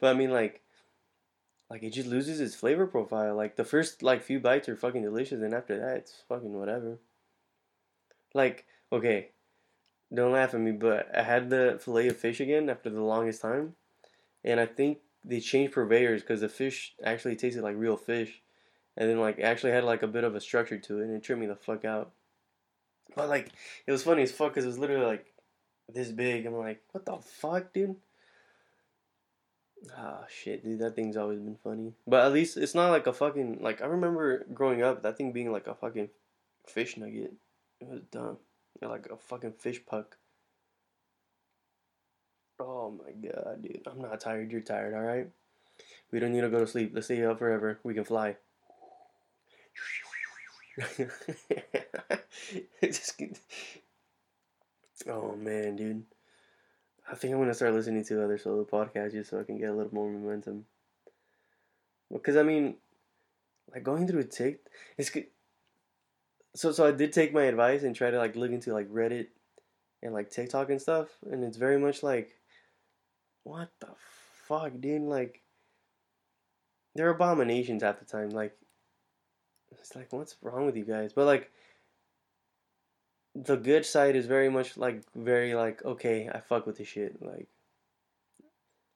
but 0.00 0.14
I 0.14 0.18
mean, 0.18 0.30
like, 0.30 0.62
like 1.70 1.82
it 1.82 1.90
just 1.90 2.08
loses 2.08 2.40
its 2.40 2.54
flavor 2.54 2.86
profile. 2.86 3.34
Like 3.34 3.56
the 3.56 3.64
first 3.64 4.02
like 4.02 4.22
few 4.22 4.40
bites 4.40 4.68
are 4.68 4.76
fucking 4.76 5.02
delicious, 5.02 5.42
and 5.42 5.54
after 5.54 5.78
that 5.78 5.96
it's 5.98 6.22
fucking 6.28 6.58
whatever. 6.58 6.98
Like 8.34 8.66
okay, 8.92 9.30
don't 10.12 10.32
laugh 10.32 10.54
at 10.54 10.60
me, 10.60 10.72
but 10.72 11.08
I 11.14 11.22
had 11.22 11.50
the 11.50 11.78
fillet 11.82 12.08
of 12.08 12.16
fish 12.16 12.40
again 12.40 12.70
after 12.70 12.90
the 12.90 13.02
longest 13.02 13.42
time, 13.42 13.74
and 14.44 14.58
I 14.60 14.66
think 14.66 14.98
they 15.24 15.40
changed 15.40 15.74
purveyors 15.74 16.22
because 16.22 16.40
the 16.40 16.48
fish 16.48 16.94
actually 17.04 17.36
tasted 17.36 17.62
like 17.62 17.76
real 17.76 17.96
fish, 17.96 18.40
and 18.96 19.08
then 19.08 19.20
like 19.20 19.38
actually 19.40 19.72
had 19.72 19.84
like 19.84 20.02
a 20.02 20.08
bit 20.08 20.24
of 20.24 20.34
a 20.34 20.40
structure 20.40 20.78
to 20.78 21.00
it, 21.00 21.04
and 21.04 21.14
it 21.14 21.22
tripped 21.22 21.40
me 21.40 21.46
the 21.46 21.56
fuck 21.56 21.84
out. 21.84 22.12
But 23.14 23.28
like 23.28 23.50
it 23.86 23.92
was 23.92 24.02
funny 24.02 24.22
as 24.22 24.32
fuck 24.32 24.52
because 24.52 24.64
it 24.64 24.68
was 24.68 24.78
literally 24.78 25.06
like 25.06 25.26
this 25.92 26.10
big. 26.10 26.46
I'm 26.46 26.54
like, 26.54 26.82
what 26.92 27.04
the 27.04 27.18
fuck, 27.18 27.72
dude? 27.72 27.96
Ah, 29.96 30.24
shit, 30.28 30.64
dude, 30.64 30.80
that 30.80 30.96
thing's 30.96 31.16
always 31.16 31.38
been 31.38 31.56
funny. 31.62 31.92
But 32.06 32.24
at 32.24 32.32
least 32.32 32.56
it's 32.56 32.74
not 32.74 32.90
like 32.90 33.06
a 33.06 33.12
fucking 33.12 33.58
like 33.60 33.80
I 33.80 33.86
remember 33.86 34.44
growing 34.52 34.82
up 34.82 35.02
that 35.02 35.16
thing 35.16 35.32
being 35.32 35.52
like 35.52 35.66
a 35.66 35.74
fucking 35.74 36.10
fish 36.66 36.96
nugget. 36.96 37.34
It 37.80 37.88
was 37.88 38.02
dumb. 38.10 38.38
like 38.82 39.06
a 39.10 39.16
fucking 39.16 39.52
fish 39.52 39.80
puck. 39.86 40.16
Oh 42.60 42.90
my 42.90 43.12
god, 43.12 43.62
dude. 43.62 43.86
I'm 43.86 44.00
not 44.00 44.20
tired. 44.20 44.50
You're 44.50 44.60
tired, 44.60 44.94
alright? 44.94 45.30
We 46.10 46.18
don't 46.18 46.32
need 46.32 46.40
to 46.40 46.48
go 46.48 46.58
to 46.60 46.66
sleep. 46.66 46.90
Let's 46.92 47.06
stay 47.06 47.24
up 47.24 47.38
forever. 47.38 47.78
We 47.84 47.94
can 47.94 48.04
fly. 48.04 48.36
Just, 52.82 53.22
oh 55.08 55.36
man, 55.36 55.76
dude. 55.76 56.04
I 57.10 57.14
think 57.14 57.32
I'm 57.32 57.40
gonna 57.40 57.54
start 57.54 57.74
listening 57.74 58.04
to 58.04 58.22
other 58.22 58.38
solo 58.38 58.64
podcasts 58.64 59.12
just 59.12 59.30
so 59.30 59.40
I 59.40 59.44
can 59.44 59.58
get 59.58 59.70
a 59.70 59.74
little 59.74 59.94
more 59.94 60.10
momentum. 60.10 60.66
Because 62.12 62.36
I 62.36 62.42
mean, 62.42 62.74
like 63.72 63.82
going 63.82 64.06
through 64.06 64.20
a 64.20 64.24
tick, 64.24 64.60
it's 64.96 65.10
good. 65.10 65.26
So 66.54 66.72
so 66.72 66.86
I 66.86 66.92
did 66.92 67.12
take 67.12 67.32
my 67.32 67.44
advice 67.44 67.82
and 67.82 67.94
try 67.96 68.10
to 68.10 68.18
like 68.18 68.36
look 68.36 68.50
into 68.50 68.72
like 68.72 68.90
Reddit 68.90 69.28
and 70.02 70.12
like 70.12 70.30
TikTok 70.30 70.70
and 70.70 70.80
stuff, 70.80 71.08
and 71.30 71.44
it's 71.44 71.56
very 71.56 71.78
much 71.78 72.02
like, 72.02 72.38
what 73.44 73.70
the 73.80 73.88
fuck, 74.46 74.72
dude? 74.80 75.02
Like, 75.02 75.42
they're 76.94 77.10
abominations 77.10 77.82
half 77.82 77.98
the 77.98 78.04
time. 78.04 78.30
Like, 78.30 78.56
it's 79.72 79.96
like, 79.96 80.12
what's 80.12 80.36
wrong 80.42 80.66
with 80.66 80.76
you 80.76 80.84
guys? 80.84 81.12
But 81.12 81.26
like, 81.26 81.50
the 83.44 83.56
good 83.56 83.86
side 83.86 84.16
is 84.16 84.26
very 84.26 84.48
much 84.48 84.76
like 84.76 85.02
very 85.14 85.54
like 85.54 85.84
okay, 85.84 86.28
I 86.32 86.40
fuck 86.40 86.66
with 86.66 86.78
this 86.78 86.88
shit. 86.88 87.22
Like, 87.22 87.48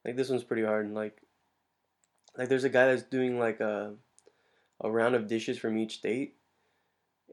like 0.05 0.17
this 0.17 0.29
one's 0.29 0.45
pretty 0.45 0.65
hard. 0.65 0.87
And 0.87 0.95
like, 0.95 1.21
like 2.37 2.49
there's 2.49 2.65
a 2.65 2.69
guy 2.69 2.87
that's 2.87 3.05
doing 3.05 3.39
like 3.39 3.61
a 3.61 3.95
a 4.81 4.91
round 4.91 5.15
of 5.15 5.29
dishes 5.29 5.59
from 5.59 5.79
each 5.79 5.97
state, 5.99 6.35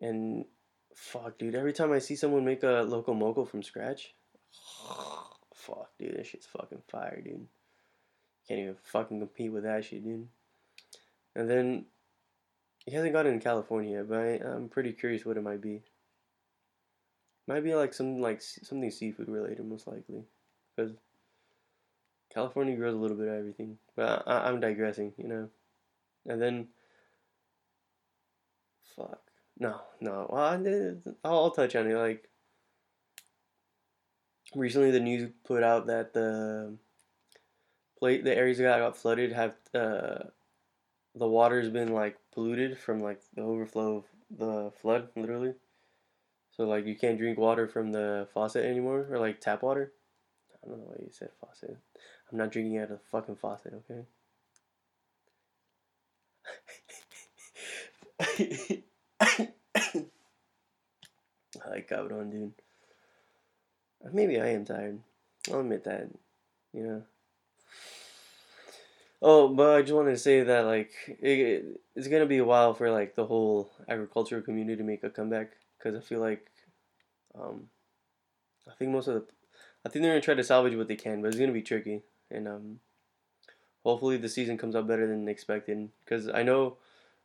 and 0.02 0.46
fuck, 0.94 1.38
dude. 1.40 1.56
Every 1.56 1.74
time 1.74 1.92
I 1.92 2.00
see 2.00 2.16
someone 2.16 2.46
make 2.46 2.64
a 2.64 2.86
loco 2.88 3.14
moco 3.14 3.44
from 3.44 3.64
scratch, 3.64 4.14
fuck, 5.54 5.90
dude, 5.98 6.16
this 6.16 6.28
shit's 6.28 6.46
fucking 6.46 6.84
fire, 6.90 7.22
dude. 7.22 7.48
Can't 8.48 8.60
even 8.60 8.76
fucking 8.84 9.20
compete 9.20 9.52
with 9.52 9.64
that 9.64 9.86
shit, 9.86 10.04
dude. 10.04 10.28
And 11.36 11.50
then 11.50 11.86
he 12.86 12.92
hasn't 12.92 13.14
got 13.14 13.26
it 13.26 13.34
in 13.34 13.40
California, 13.40 14.04
but 14.08 14.18
I, 14.18 14.40
I'm 14.44 14.70
pretty 14.70 14.92
curious 14.94 15.26
what 15.26 15.38
it 15.38 15.44
might 15.44 15.62
be. 15.62 15.82
Might 17.50 17.64
be 17.64 17.74
like 17.74 17.96
some 17.96 18.22
like 18.22 18.44
something 18.44 18.92
seafood 18.92 19.28
related, 19.28 19.66
most 19.66 19.88
likely, 19.88 20.22
because 20.76 20.92
California 22.32 22.76
grows 22.76 22.94
a 22.94 22.98
little 22.98 23.18
bit 23.18 23.28
of 23.28 23.34
everything. 23.34 23.80
But 23.96 24.22
I, 24.28 24.48
I'm 24.48 24.60
digressing, 24.60 25.14
you 25.18 25.28
know. 25.28 25.50
And 26.28 26.40
then, 26.40 26.68
fuck, 28.96 29.20
no, 29.58 29.82
no. 30.00 30.30
Well, 30.30 30.44
I'll, 30.44 31.34
I'll 31.34 31.50
touch 31.50 31.76
on 31.76 31.90
it. 31.90 31.96
Like 31.96 32.30
recently, 34.56 34.92
the 34.92 35.00
news 35.00 35.32
put 35.44 35.64
out 35.64 35.88
that 35.88 36.14
the 36.14 36.78
plate, 37.98 38.24
the 38.26 38.38
areas 38.38 38.60
that 38.60 38.78
got 38.78 38.96
flooded 38.96 39.32
have 39.32 39.56
uh, 39.74 40.20
the 41.16 41.28
water's 41.28 41.70
been 41.70 41.94
like 41.94 42.16
polluted 42.32 42.78
from 42.78 43.00
like 43.00 43.22
the 43.34 43.42
overflow 43.42 43.98
of 43.98 44.04
the 44.30 44.72
flood, 44.84 45.08
literally. 45.16 45.56
So 46.60 46.66
like 46.66 46.86
you 46.86 46.94
can't 46.94 47.18
drink 47.18 47.38
water 47.38 47.70
from 47.70 47.94
the 47.94 48.28
faucet 48.34 48.66
anymore 48.66 49.08
or 49.10 49.18
like 49.18 49.40
tap 49.40 49.64
water. 49.64 49.94
I 50.62 50.68
don't 50.68 50.80
know 50.80 50.88
why 50.88 50.98
you 51.00 51.08
said 51.10 51.30
faucet. 51.40 51.78
I'm 52.30 52.38
not 52.38 52.52
drinking 52.52 52.78
out 52.80 52.92
of 52.92 53.00
the 53.00 53.00
fucking 53.10 53.38
faucet, 53.38 53.82
okay? 53.90 54.04
I 61.64 61.70
like 61.70 61.88
cabron, 61.88 62.30
dude. 62.30 62.52
Maybe 64.12 64.42
I 64.42 64.48
am 64.48 64.66
tired. 64.66 65.00
I'll 65.50 65.62
admit 65.62 65.86
that. 65.86 66.10
You 66.74 66.84
know. 66.84 67.04
Oh, 69.22 69.48
but 69.48 69.78
I 69.78 69.82
just 69.82 69.94
wanted 69.94 70.12
to 70.12 70.18
say 70.18 70.44
that 70.44 70.66
like 70.66 70.92
it, 71.08 71.80
it's 71.96 72.10
gonna 72.10 72.26
be 72.26 72.40
a 72.40 72.44
while 72.44 72.74
for 72.74 72.92
like 72.92 73.16
the 73.16 73.26
whole 73.26 73.72
agricultural 73.88 74.42
community 74.42 74.76
to 74.76 74.84
make 74.84 75.06
a 75.06 75.10
comeback 75.10 75.54
because 75.80 75.98
I 75.98 76.02
feel 76.02 76.20
like 76.20 76.46
um, 77.40 77.66
I 78.68 78.74
think 78.76 78.92
most 78.92 79.08
of 79.08 79.16
the 79.16 79.26
I 79.86 79.90
think 79.90 80.04
they're 80.04 80.12
gonna 80.12 80.22
try 80.22 80.34
to 80.34 80.44
salvage 80.44 80.76
what 80.76 80.88
they 80.88 80.96
can, 80.96 81.22
but 81.22 81.30
it's 81.30 81.40
gonna 81.40 81.52
be 81.52 81.62
tricky. 81.62 82.04
And 82.30 82.48
um, 82.48 82.80
hopefully 83.84 84.18
the 84.18 84.30
season 84.30 84.58
comes 84.58 84.76
out 84.76 84.88
better 84.88 85.08
than 85.08 85.28
expected. 85.28 85.90
Because 86.02 86.30
I 86.30 86.44
know 86.44 86.78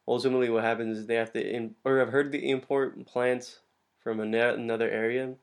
ultimately 0.07 0.51
what 0.51 0.64
happens 0.64 0.99
is 0.99 1.07
they 1.07 1.17
have 1.17 1.33
to 1.33 1.47
in, 1.47 1.75
or 1.85 2.01
I've 2.01 2.11
heard 2.11 2.33
they 2.33 2.38
import 2.38 3.07
plants 3.07 3.61
from 4.03 4.21
another 4.21 4.88
area 4.88 5.35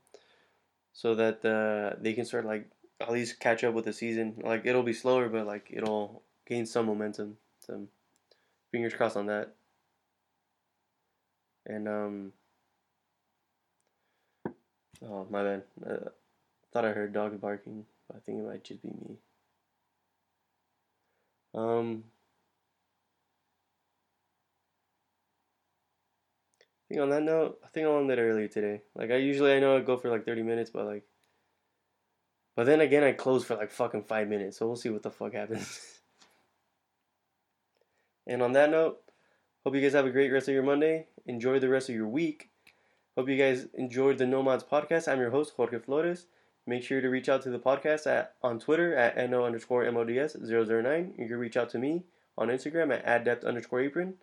so 0.93 1.15
that 1.15 1.43
uh, 1.45 1.97
they 2.01 2.13
can 2.13 2.25
start 2.25 2.45
like 2.45 2.69
at 2.99 3.11
least 3.11 3.39
catch 3.39 3.63
up 3.63 3.73
with 3.73 3.85
the 3.85 3.93
season. 3.93 4.35
Like 4.43 4.65
it'll 4.65 4.83
be 4.83 4.93
slower, 4.93 5.29
but 5.29 5.45
like 5.47 5.67
it'll 5.71 6.23
gain 6.47 6.65
some 6.65 6.85
momentum. 6.85 7.37
So 7.59 7.87
fingers 8.71 8.93
crossed 8.93 9.17
on 9.17 9.25
that. 9.27 9.55
And 11.65 11.87
um, 11.87 12.33
Oh, 15.03 15.25
my 15.29 15.43
bad. 15.43 15.63
Uh, 15.85 16.09
thought 16.71 16.85
I 16.85 16.91
heard 16.91 17.13
dogs 17.13 17.37
barking, 17.37 17.85
but 18.07 18.17
I 18.17 18.19
think 18.19 18.39
it 18.39 18.45
might 18.47 18.63
just 18.63 18.81
be 18.81 18.89
me. 18.89 19.17
Um, 21.53 22.03
I 26.61 26.93
think 26.93 27.01
on 27.01 27.09
that 27.09 27.23
note, 27.23 27.59
I 27.63 27.67
think 27.69 27.87
I'll 27.87 27.99
end 27.99 28.11
it 28.11 28.19
earlier 28.19 28.47
today. 28.47 28.81
Like 28.95 29.11
I 29.11 29.15
usually, 29.15 29.53
I 29.53 29.59
know 29.59 29.77
I 29.77 29.81
go 29.81 29.97
for 29.97 30.09
like 30.09 30.25
thirty 30.25 30.43
minutes, 30.43 30.69
but 30.69 30.85
like, 30.85 31.03
but 32.55 32.65
then 32.65 32.81
again, 32.81 33.03
I 33.03 33.11
close 33.13 33.43
for 33.43 33.55
like 33.55 33.71
fucking 33.71 34.03
five 34.03 34.27
minutes. 34.27 34.57
So 34.59 34.67
we'll 34.67 34.75
see 34.75 34.89
what 34.89 35.03
the 35.03 35.11
fuck 35.11 35.33
happens. 35.33 35.99
and 38.27 38.41
on 38.41 38.53
that 38.53 38.69
note, 38.69 38.99
hope 39.65 39.75
you 39.75 39.81
guys 39.81 39.93
have 39.93 40.05
a 40.05 40.11
great 40.11 40.31
rest 40.31 40.47
of 40.47 40.53
your 40.53 40.63
Monday. 40.63 41.07
Enjoy 41.25 41.59
the 41.59 41.69
rest 41.69 41.89
of 41.89 41.95
your 41.95 42.07
week. 42.07 42.50
Hope 43.17 43.27
you 43.27 43.35
guys 43.35 43.67
enjoyed 43.73 44.17
the 44.17 44.25
No 44.25 44.41
Mods 44.41 44.63
podcast. 44.63 45.11
I'm 45.11 45.19
your 45.19 45.31
host, 45.31 45.51
Jorge 45.57 45.79
Flores. 45.79 46.27
Make 46.65 46.81
sure 46.81 47.01
to 47.01 47.09
reach 47.09 47.27
out 47.27 47.41
to 47.41 47.49
the 47.49 47.59
podcast 47.59 48.07
at 48.07 48.35
on 48.41 48.57
Twitter 48.57 48.95
at 48.95 49.29
no 49.29 49.43
underscore 49.43 49.83
mods 49.91 50.37
009. 50.41 51.15
You 51.17 51.27
can 51.27 51.35
reach 51.35 51.57
out 51.57 51.69
to 51.71 51.77
me 51.77 52.05
on 52.37 52.47
Instagram 52.47 52.93
at 52.93 53.03
adept 53.05 53.43
underscore 53.43 53.81
apron. 53.81 54.13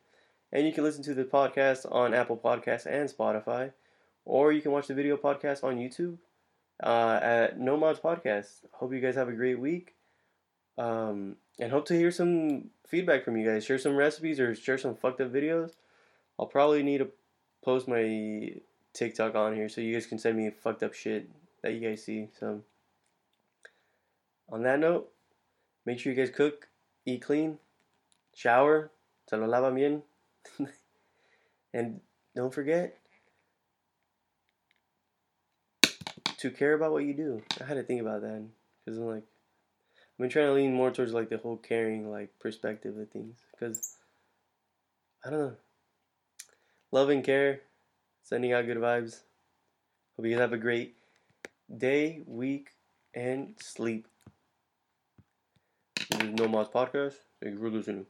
And 0.50 0.66
you 0.66 0.72
can 0.72 0.84
listen 0.84 1.02
to 1.02 1.12
the 1.12 1.24
podcast 1.24 1.84
on 1.92 2.14
Apple 2.14 2.38
Podcasts 2.38 2.86
and 2.86 3.10
Spotify. 3.10 3.72
Or 4.24 4.52
you 4.52 4.62
can 4.62 4.72
watch 4.72 4.86
the 4.86 4.94
video 4.94 5.18
podcast 5.18 5.62
on 5.62 5.76
YouTube 5.76 6.16
uh, 6.82 7.20
at 7.22 7.60
No 7.60 7.76
Mods 7.76 8.00
Podcast. 8.00 8.64
Hope 8.72 8.94
you 8.94 9.00
guys 9.00 9.16
have 9.16 9.28
a 9.28 9.32
great 9.32 9.60
week. 9.60 9.96
Um, 10.78 11.36
and 11.58 11.70
hope 11.70 11.84
to 11.88 11.94
hear 11.94 12.10
some 12.10 12.70
feedback 12.86 13.22
from 13.22 13.36
you 13.36 13.46
guys. 13.46 13.66
Share 13.66 13.78
some 13.78 13.96
recipes 13.96 14.40
or 14.40 14.54
share 14.54 14.78
some 14.78 14.94
fucked 14.94 15.20
up 15.20 15.30
videos. 15.30 15.72
I'll 16.38 16.46
probably 16.46 16.82
need 16.82 16.98
to 16.98 17.08
post 17.62 17.86
my 17.86 18.54
TikTok 18.98 19.36
on 19.36 19.54
here 19.54 19.68
so 19.68 19.80
you 19.80 19.92
guys 19.92 20.06
can 20.06 20.18
send 20.18 20.36
me 20.36 20.50
fucked 20.50 20.82
up 20.82 20.92
shit 20.92 21.30
that 21.62 21.72
you 21.72 21.80
guys 21.80 22.04
see. 22.04 22.28
So, 22.40 22.62
on 24.50 24.64
that 24.64 24.80
note, 24.80 25.08
make 25.86 26.00
sure 26.00 26.12
you 26.12 26.18
guys 26.18 26.34
cook, 26.34 26.66
eat 27.06 27.22
clean, 27.22 27.58
shower, 28.34 28.90
se 29.30 29.36
lo 29.36 29.46
lava 29.46 29.70
bien, 29.70 30.02
and 31.72 32.00
don't 32.34 32.52
forget 32.52 32.98
to 36.38 36.50
care 36.50 36.74
about 36.74 36.90
what 36.90 37.04
you 37.04 37.14
do. 37.14 37.42
I 37.60 37.64
had 37.66 37.74
to 37.74 37.84
think 37.84 38.00
about 38.00 38.22
that 38.22 38.44
because 38.84 38.98
I'm 38.98 39.06
like, 39.06 39.22
I've 39.22 40.18
been 40.18 40.28
trying 40.28 40.46
to 40.46 40.54
lean 40.54 40.74
more 40.74 40.90
towards 40.90 41.12
like 41.12 41.30
the 41.30 41.38
whole 41.38 41.56
caring 41.56 42.10
like 42.10 42.30
perspective 42.40 42.98
of 42.98 43.08
things 43.10 43.36
because 43.52 43.96
I 45.24 45.30
don't 45.30 45.38
know, 45.38 45.56
love 46.90 47.10
and 47.10 47.22
care 47.22 47.60
Sending 48.28 48.52
out 48.52 48.66
good 48.66 48.76
vibes. 48.76 49.22
Hope 50.14 50.26
you 50.26 50.32
guys 50.32 50.40
have 50.40 50.52
a 50.52 50.58
great 50.58 50.96
day, 51.74 52.20
week, 52.26 52.68
and 53.14 53.54
sleep. 53.58 54.06
This 56.10 56.20
is 56.24 56.34
No 56.34 56.46
Mods 56.46 56.68
Podcast. 56.68 57.14
Thank 57.40 57.54
you 57.54 57.60
for 57.60 57.70
listening. 57.70 58.04